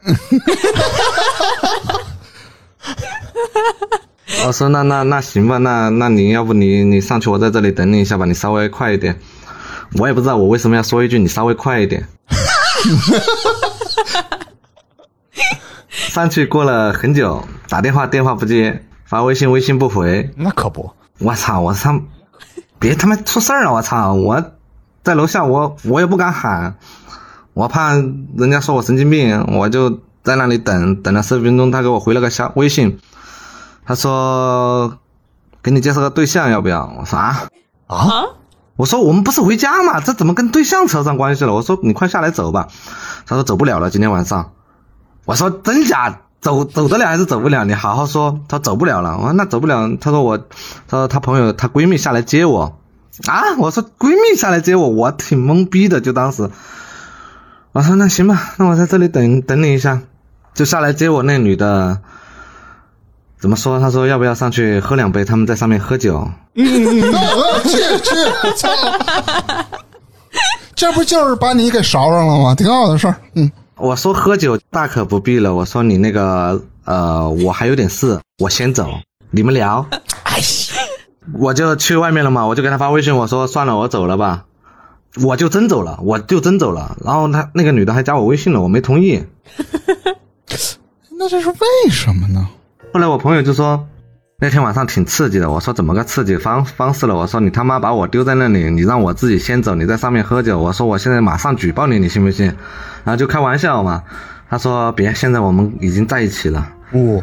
[4.46, 9.18] 我 说那那那行吧，那那你要不你你上去，我在这里等你一下吧，你稍微快一点。
[9.98, 12.08] 我也不知道我为什么要说一句你稍微快一点。
[15.88, 20.30] 上去过了很久，打电话电话不接，发微信微信不回。
[20.36, 21.60] 那可不，我操！
[21.60, 22.00] 我操！
[22.78, 23.72] 别他妈出事儿了！
[23.72, 24.14] 我操！
[24.14, 24.52] 我
[25.02, 26.76] 在楼下，我我也不敢喊，
[27.52, 32.98] 我怕人家说我神经病，我就在那里等等了十分钟，他给我回了个消微信。
[33.86, 34.98] 他说
[35.62, 37.44] ：“给你介绍个对象，要不要？”我说：“啊
[37.86, 38.24] 啊！”
[38.76, 40.00] 我说：“我们不是回家吗？
[40.00, 42.68] 这怎么跟对象扯上关系了？”我说：“你快下来走吧。”
[43.26, 44.52] 他说：“走不了了，今天晚上。”
[45.26, 46.20] 我说：“真假？
[46.40, 47.64] 走走得了还是走不了？
[47.64, 49.16] 你好好说。”他走不了了。
[49.18, 52.78] 我说：“那走不了。”他说：“我，他说他朋友，他闺蜜下来接我。”
[53.28, 53.54] 啊！
[53.58, 56.50] 我说：“闺蜜下来接我，我挺懵逼的。”就当时，
[57.70, 60.00] 我说：“那行吧，那我在这里等等你一下。”
[60.52, 62.00] 就下来接我那女的。
[63.44, 63.78] 怎么说？
[63.78, 65.22] 他说要不要上去喝两杯？
[65.22, 66.26] 他们在上面喝酒。
[66.54, 68.14] 嗯去去，
[68.56, 68.70] 操！
[70.74, 72.54] 这不就是把你给捎上了吗？
[72.54, 73.14] 挺好的事儿。
[73.34, 75.54] 嗯，我说喝酒大可不必了。
[75.54, 78.88] 我说你那个呃，我还有点事，我先走，
[79.30, 79.86] 你们聊。
[80.22, 80.40] 哎，
[81.38, 84.46] 我就去外面了嘛，我就给他发微信，我说算了，我走了吧，
[85.22, 86.96] 我就真走了，我就真走了。
[87.04, 89.22] 然后他那个女的还加我微信了，我没同意。
[91.18, 92.48] 那这是为什么呢？
[92.94, 93.88] 后来我朋友就说，
[94.38, 95.50] 那天晚上挺刺激的。
[95.50, 97.16] 我说怎么个刺激方方式了？
[97.16, 100.60] 我说你他妈把我丢在那里，你让我自己先走，你在上面喝酒。
[100.60, 102.46] 我说我现在马上举报你，你信不信？
[103.02, 104.04] 然后就开玩笑嘛。
[104.48, 106.68] 他说别，现在我们已经在一起了。
[106.92, 107.20] 哦，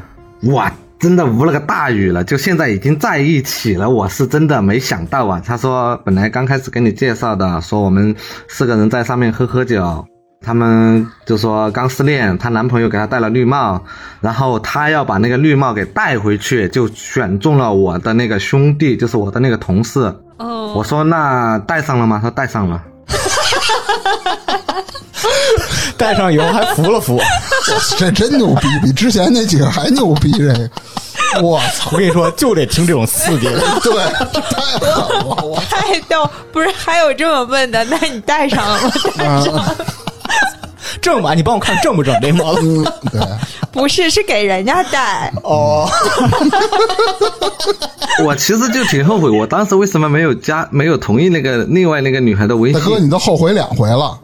[0.52, 0.70] 哇，
[1.00, 3.90] 真的无了个大雨了，就现在已经在一起了。
[3.90, 5.42] 我是真的没想到啊。
[5.46, 8.14] 他说本来刚开始给你介绍的，说我们
[8.50, 10.06] 四个人在上面喝喝酒。
[10.44, 13.84] 他们就说刚失恋，她男朋友给她戴了绿帽，
[14.22, 20.00] 然后她要把那个绿帽给带回去，就选中了我的那个兄弟，就是我的那个同事。
[20.38, 22.20] 哦，我说那戴上了吗？
[22.22, 22.82] 他戴上了。
[25.96, 27.22] 戴上以后还扶了扶。
[27.98, 30.32] 这真牛逼，比之前那几个还牛逼。
[30.32, 30.70] 这个，
[31.44, 31.92] 我操！
[31.92, 33.62] 我跟你说，就得听这种刺激 的。
[33.84, 33.94] 对，
[34.42, 34.90] 太狠
[35.20, 35.46] 了！
[35.46, 37.86] 我太逗，不是还有这么问的？
[37.86, 38.92] 那你戴上了吗？
[39.16, 39.76] 戴上了，
[41.02, 41.34] 正吧？
[41.34, 42.62] 你帮我看正不正这帽子？
[42.62, 43.22] 嗯，对，
[43.72, 45.34] 不是，是给人家戴。
[45.44, 45.90] 哦，
[48.24, 54.20] 我其实就挺后悔，我当时为什么没有加，没有同意那个另外那个女孩的微信大哥，你都后悔两回了，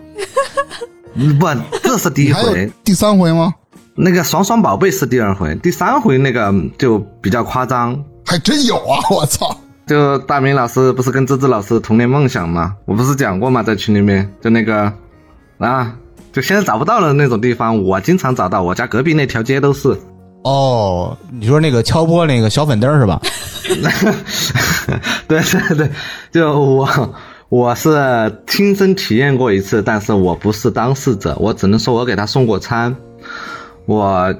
[1.15, 1.47] 嗯 不，
[1.83, 2.71] 这是第一回。
[2.83, 3.53] 第三回吗？
[3.95, 7.99] 那个爽爽宝贝是第二回，第三回那个就比较夸张。
[8.23, 8.99] 还真有啊！
[9.09, 9.57] 我操！
[9.87, 12.75] 就大明老师不是跟芝芝老师童年梦想吗？
[12.85, 13.63] 我不是讲过吗？
[13.63, 14.91] 在群里面，就那个
[15.59, 15.95] 啊，
[16.37, 19.97] 就现在找不到了那种地方，我经常找到，我家隔壁那条街都是。
[20.43, 23.19] 哦，你说那个敲波那个小粉灯是吧？
[25.27, 25.89] 对对对，
[26.31, 26.87] 就我
[27.49, 27.91] 我是
[28.45, 32.95] 亲身体验过一次，但是我不是当事者，我只能说我给他送过餐。
[33.87, 34.31] 我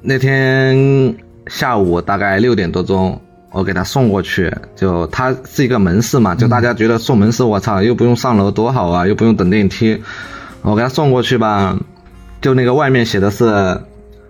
[0.00, 1.14] 那天
[1.48, 10.02] 下午大概六点多钟，我给他送过去，就他是一个门市嘛，就大家觉得送门市，我操，又不用上楼多好啊，又不用等电梯，
[10.62, 11.76] 我给他送过去吧，
[12.40, 13.80] 就那个外面写的是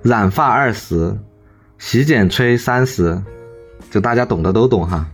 [0.03, 1.17] 染发二十，
[1.79, 3.21] 洗剪吹三十，
[3.91, 5.07] 就大家懂的都懂哈。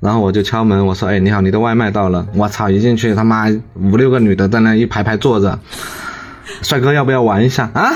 [0.00, 5.58] 然后我就敲门，我说：“哎，你好，你的外卖到了。”我操，一进去他妈五六个女的在那一排排坐着，
[6.60, 7.90] 帅哥要不要玩一下啊？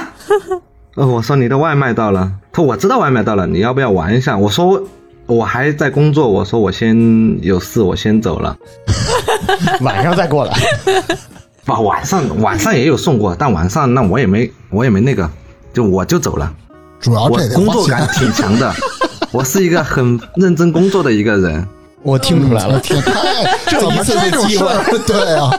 [0.95, 4.39] 呃，我说你的外卖到了，他说我知道外卖到了，你要不要玩一下？
[4.39, 4.83] 我说
[5.27, 8.57] 我还在工作，我说我先有事，我先走了。
[9.83, 10.57] 晚上再过来。
[11.69, 15.31] 吧，晚上晚上也有送过，但晚上那我也没我也没那个，
[15.73, 16.53] 就我就走了。
[16.99, 18.75] 我主要这得工作感挺强的，
[19.31, 21.65] 我是一个很认真工作的一个人。
[22.03, 23.13] 我听出来了，天，太
[23.67, 24.99] 这怎么一次的这种机会事儿？
[25.07, 25.51] 对啊，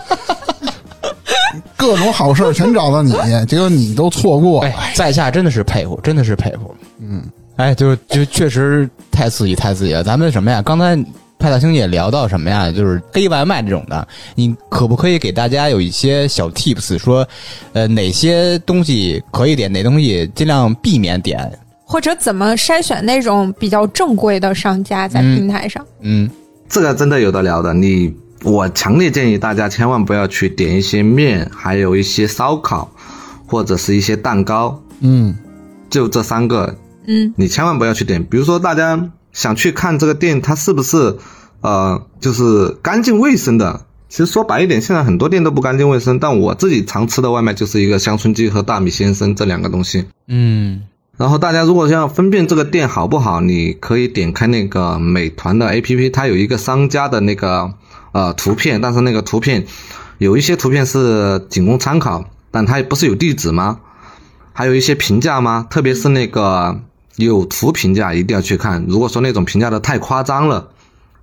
[1.78, 3.14] 各种好事全找到你，
[3.46, 4.68] 结果你都错过了。
[4.70, 6.74] 哎，在下真的是佩服，真的是佩服。
[7.02, 7.22] 嗯，
[7.58, 10.04] 哎，就就确实太刺激，太刺激了。
[10.04, 10.62] 咱们什么呀？
[10.62, 10.98] 刚才
[11.40, 12.70] 派大星也聊到什么呀？
[12.70, 17.26] 就是黑外卖这种的，你可不可以给大家有一些小 tips，说，
[17.72, 21.50] 呃，哪些东西可以点，哪东西尽量避免点？
[21.86, 25.84] 或者怎么筛选那种比较正规的商家在平台上？
[26.02, 26.30] 嗯，
[26.68, 27.74] 这个真的有的聊的。
[27.74, 28.14] 你，
[28.44, 32.92] 我强烈建议大家千万不要去点一些面，还有一些烧烤，
[33.48, 35.36] 或者是一些蛋糕，嗯，
[35.90, 36.76] 就这三个，
[37.08, 38.24] 嗯，你千万不要去点。
[38.26, 41.18] 比如说，大家想去看这个店，它是不是
[41.62, 43.86] 呃，就是干净卫生的？
[44.10, 46.18] 其实说白一点，现在很多店都不干净卫生。
[46.18, 50.06] 但我自己常吃的外卖就是一个香椿鸡和大米先生这两个东西。
[50.28, 50.82] 嗯，
[51.16, 57.74] 然后大家如果要分辨这个店好不好，你可以点开那个美团的 APP，它有一个商家的那个
[58.14, 59.68] 呃图片，但是那个图片
[60.18, 63.80] 有一些图片是仅供参考，但它不是有地址吗？
[64.54, 65.68] 还有一些评价吗？
[65.70, 66.82] 特别是那个
[67.26, 68.86] 有图评价一定要去看。
[68.88, 70.68] 如果说那种评价的太夸张了，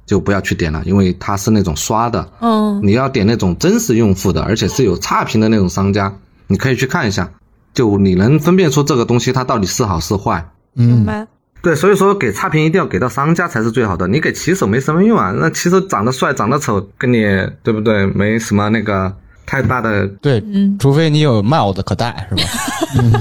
[0.04, 2.28] 就不要去点了，因为它是那种刷的。
[2.40, 6.14] 嗯，你要点那种真实用户的，而且是有差评的那种商家，
[6.46, 7.30] 你可以去看一下，
[7.74, 10.48] 就你能分辨出这个东西它到底是好是坏。
[10.76, 11.26] 嗯，明白。
[11.62, 15.34] 对，所以说给差评一定要给到商家才是最好的，你给骑手没什么用啊。
[15.36, 17.24] 那骑手长得帅、长得丑，跟你
[17.64, 18.06] 对不对？
[18.06, 19.12] 没什么那个
[19.44, 23.20] 太大的，对，嗯除非你有帽子可戴，是吧？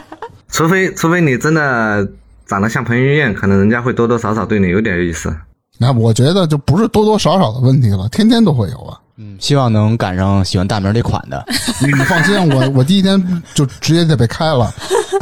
[0.50, 2.06] 除非除非你真的
[2.46, 5.34] 长得像彭于晏，可能人家会多多少少对你有点意思。
[5.78, 8.98] 那我觉得就不是多多少少的问题了，天天都会有啊。
[9.16, 11.42] 嗯，希望能赶上喜欢大明这款的。
[11.80, 14.72] 你放心，我我第一天就直接就被开了，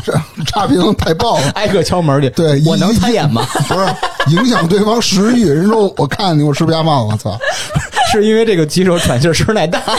[0.05, 0.13] 这
[0.47, 1.51] 差评太爆了。
[1.51, 2.31] 挨个敲门去。
[2.31, 3.47] 对，我能参演吗？
[3.69, 3.87] 不是
[4.35, 5.47] 影响对方食欲。
[5.47, 7.39] 人说我看你，我吃不下饭了，我操！
[8.11, 9.81] 是因为这个骑手喘气声太大。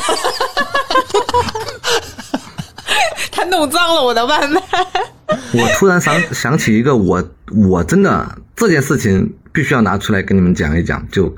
[3.31, 4.61] 他弄脏了我的外卖。
[5.53, 7.23] 我突然想想起一个，我
[7.55, 11.07] 我真的这件事情必须要拿出来跟你们讲一讲。
[11.09, 11.35] 就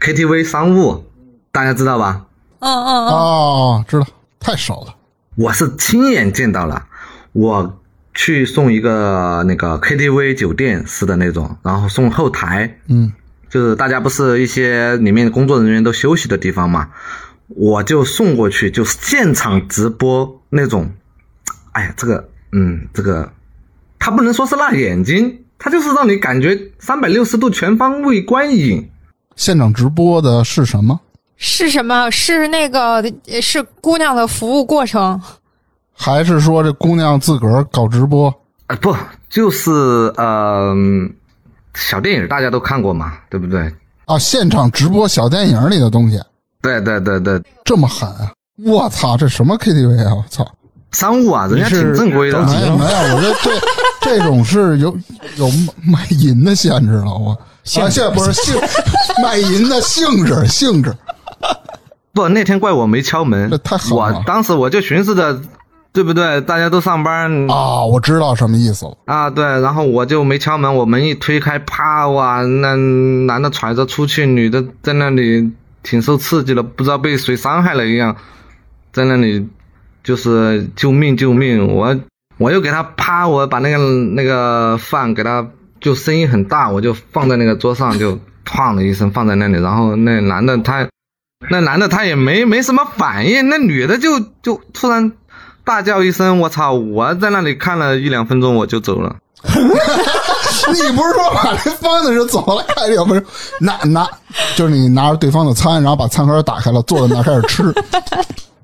[0.00, 1.04] KTV 商务，
[1.50, 2.26] 大家知道吧？
[2.60, 4.06] 嗯嗯嗯，哦，知道，
[4.38, 4.94] 太少了。
[5.36, 6.86] 我是亲眼见到了，
[7.32, 7.80] 我
[8.14, 13.12] 去送一个那个 KTV 酒店式的那种，然后送后台，嗯，
[13.48, 16.90] 就是大家不是一些里面工作人员都休息的地方嘛，
[17.48, 20.92] 我就送过去，就现场直播那种。
[21.72, 23.30] 哎呀，这个，嗯，这个，
[23.98, 28.88] 它不能说是辣眼睛，它就是让你感觉三百六十度全方位观影。
[29.36, 31.00] 现场直播的是什么？
[31.36, 32.10] 是什么？
[32.10, 33.02] 是那个
[33.40, 35.20] 是姑娘的服务过程。
[35.94, 38.28] 还是说这姑娘自个儿搞直播？
[38.66, 38.94] 啊，不，
[39.28, 39.70] 就是
[40.16, 40.74] 呃，
[41.74, 43.72] 小电影大家都看过嘛，对不对？
[44.06, 46.20] 啊，现场直播小电影里的东西，
[46.60, 48.32] 对对对对，这么狠啊！
[48.64, 50.14] 我操，这什么 KTV 啊！
[50.14, 50.46] 我操，
[50.92, 52.38] 商务啊，人家挺正规的。
[52.46, 53.50] 没有没有，我觉得这
[54.18, 54.96] 这种是有
[55.36, 55.48] 有
[55.84, 57.12] 卖淫的限制了。
[57.14, 58.54] 我现在不是 性
[59.22, 60.94] 卖淫的性质性质。
[62.12, 65.40] 不，那天怪我没敲门，这太狠了我当时我就寻思着，
[65.94, 66.42] 对不对？
[66.42, 68.96] 大家都上班啊，我知道什么意思了。
[69.06, 72.74] 啊，对，然后我就没敲门，我门一推开，啪哇，那
[73.26, 75.50] 男的揣着出去，女的在那里
[75.82, 78.14] 挺受刺激的，不知道被谁伤害了一样，
[78.92, 79.48] 在那里
[80.04, 81.74] 就是救命救命！
[81.74, 81.96] 我
[82.38, 85.46] 我又给他啪，我把那个那个饭给他，
[85.80, 90.88] 就声音很大，我就放在那个桌上，就哐的一声放在那里，然后那男的他。
[91.50, 95.10] 那男的他也没没什么反应，那女的就就突然
[95.64, 99.16] 大叫一声：“我操！”我在那里看了一两分钟，我就走了。
[99.42, 99.52] 你
[100.96, 103.28] 不是说把这放在这走了，看两分钟，
[103.58, 104.08] 拿拿
[104.54, 107.74] 就是你拿着对方的餐，然后把餐盒打开了，坐在那开始吃，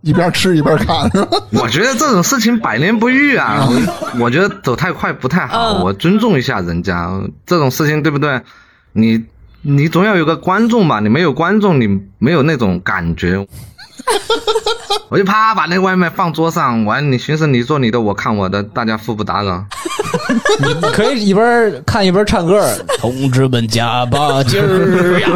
[0.03, 1.11] 一边吃一边看，
[1.53, 3.67] 我觉得这种事情百年不遇啊！
[3.69, 7.21] 我我觉得走太快不太好，我尊重一下人家。
[7.47, 8.41] 这种事情对不对？
[8.93, 9.25] 你
[9.63, 11.01] 你总要有个观众吧？
[11.01, 13.47] 你没有观众，你没有那种感觉。
[15.11, 19.65] 我就啪把那个外卖放桌上，完你寻思你做你的，我看我的，大家互不打扰。
[20.61, 22.63] 你可以一边看一边唱歌，
[22.99, 25.29] 同志们加把劲儿呀！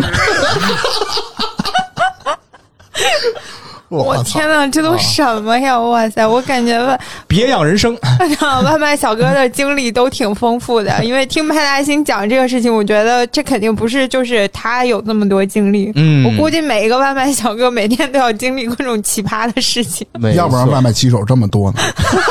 [3.98, 5.78] 我天呐，这都什么呀！
[5.78, 7.94] 哇塞，我感觉吧 别样人生，
[8.64, 11.04] 外卖小哥的经历都挺丰富的。
[11.04, 15.92] 因为听派大星讲这个事情，我觉得这肯定不是就是他有那么多经历。
[15.94, 20.06] 嗯，我估计每一个外卖小哥每天都要经历各种奇葩的事情。
[20.34, 21.78] 要不然外卖骑手这么多呢？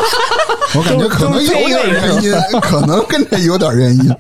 [0.74, 4.16] 我感觉可能有点原因，可能跟这有点原因。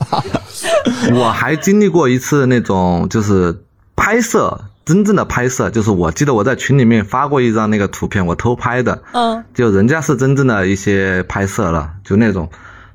[1.15, 3.57] 我还经历过一次那种就是
[3.95, 4.59] 拍摄。
[4.83, 9.03] 真正的拍摄就是，我记得我在群里面发过一张那个图片，我偷拍的。
[9.13, 12.49] 嗯，就人家是真正的一些拍摄了，就那种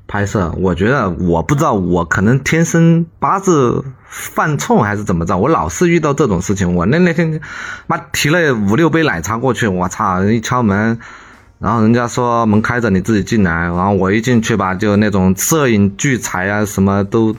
[0.05, 0.53] 拍摄。
[0.57, 6.75] 我觉得我不知道，我可能天生八字犯冲还是怎么着，我老是遇到这种事情。
[6.75, 7.39] 我那那天
[7.87, 10.23] 妈提了五六杯奶茶过去，我操！
[10.25, 10.99] 一敲门，
[11.59, 13.51] 然后人家说门开着，你自己进来。
[13.51, 17.33] 然后我一进去吧，就那种摄影聚财啊，什么都。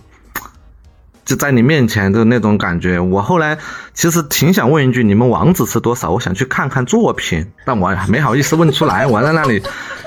[1.28, 3.58] 就在你面前的那种感觉，我后来
[3.92, 6.10] 其实挺想问一句，你们网址是多少？
[6.10, 9.62] 我想去看看作品，但我没好意思问出来，我在那里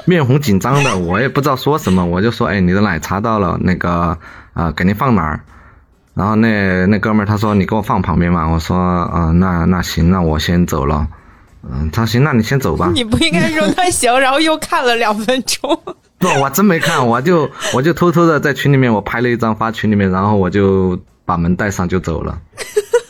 [0.05, 4.17] 面红紧张的，我也不知道说什么，我就说，哎，你的奶茶到了，那个
[4.53, 5.41] 啊，给您放哪儿？
[6.15, 11.07] 然后那那哥们儿他说你给我放旁边嘛，我说啊，那那行，那我先走了。
[11.71, 12.89] 嗯，他行，那你先走吧。
[12.95, 15.79] 你不应该说他行，然后又看了两分钟。
[16.17, 20.99] 不，我真没看，我就我就偷偷的在群里面我拍了一张发群里面，然后我就。
[21.31, 22.37] 把门带上就走了，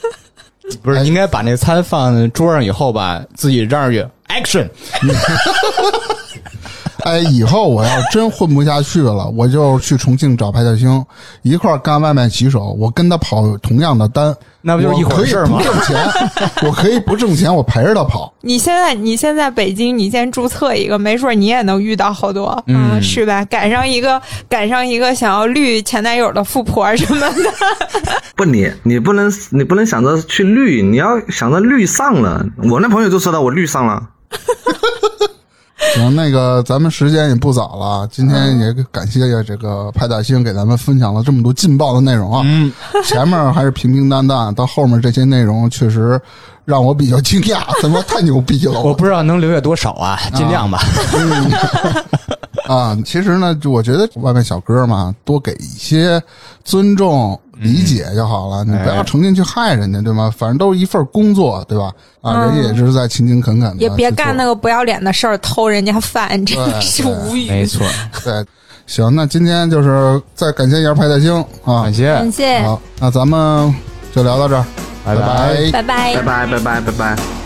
[0.83, 4.69] 不是应该把那餐放桌上以后吧，自己嚷一句 action。
[7.03, 11.03] 哎，以后我要真混不下去了，我就去重庆找派大星
[11.41, 15.57] 一块干外卖骑手，我跟他跑同样的单，那不就是一回事吗？
[15.57, 15.97] 不挣钱，
[16.63, 18.31] 我可以不挣钱，我陪着他跑。
[18.41, 23.43] 你现在你现在北京，你先注册一个，没准你也能遇到好多，嗯，是吧？
[23.45, 27.51] 赶上一个赶上一个想要绿前男友的富婆什么的。
[28.35, 32.45] 不，你你不能你不能想着去绿，你要想着绿上了。
[32.69, 34.03] 我那朋友就说的，我绿上了。
[35.95, 42.41] 行，那个咱们时间也不早了，今天也感谢这个派大星给咱们分享了这么多劲爆的内容啊。
[42.45, 42.71] 嗯，
[43.03, 46.19] 前面还是平平淡淡，到后面这些内容确实
[46.65, 48.79] 让我比较惊讶，他妈太牛逼了！
[48.81, 50.79] 我不知道能留下多少啊，尽量吧。
[52.67, 56.21] 啊，其实呢，我觉得外卖小哥嘛，多给一些
[56.63, 60.33] 尊重、理解就好了，你不要成心去害人家，对吗？
[60.35, 61.91] 反正都是一份工作，对吧？
[62.21, 63.83] 啊，人家也是在勤勤恳恳的。
[63.83, 67.47] 也别干那个不要脸的事儿，偷人家饭，真的是无语。
[67.49, 67.85] 没错，
[68.23, 68.45] 对。
[68.87, 71.33] 行，那今天就是再感谢一下派大星
[71.63, 72.61] 啊，感谢感谢。
[72.63, 73.73] 好，那咱们
[74.13, 74.65] 就聊到这儿，
[75.05, 77.40] 拜拜拜拜拜拜拜拜拜拜。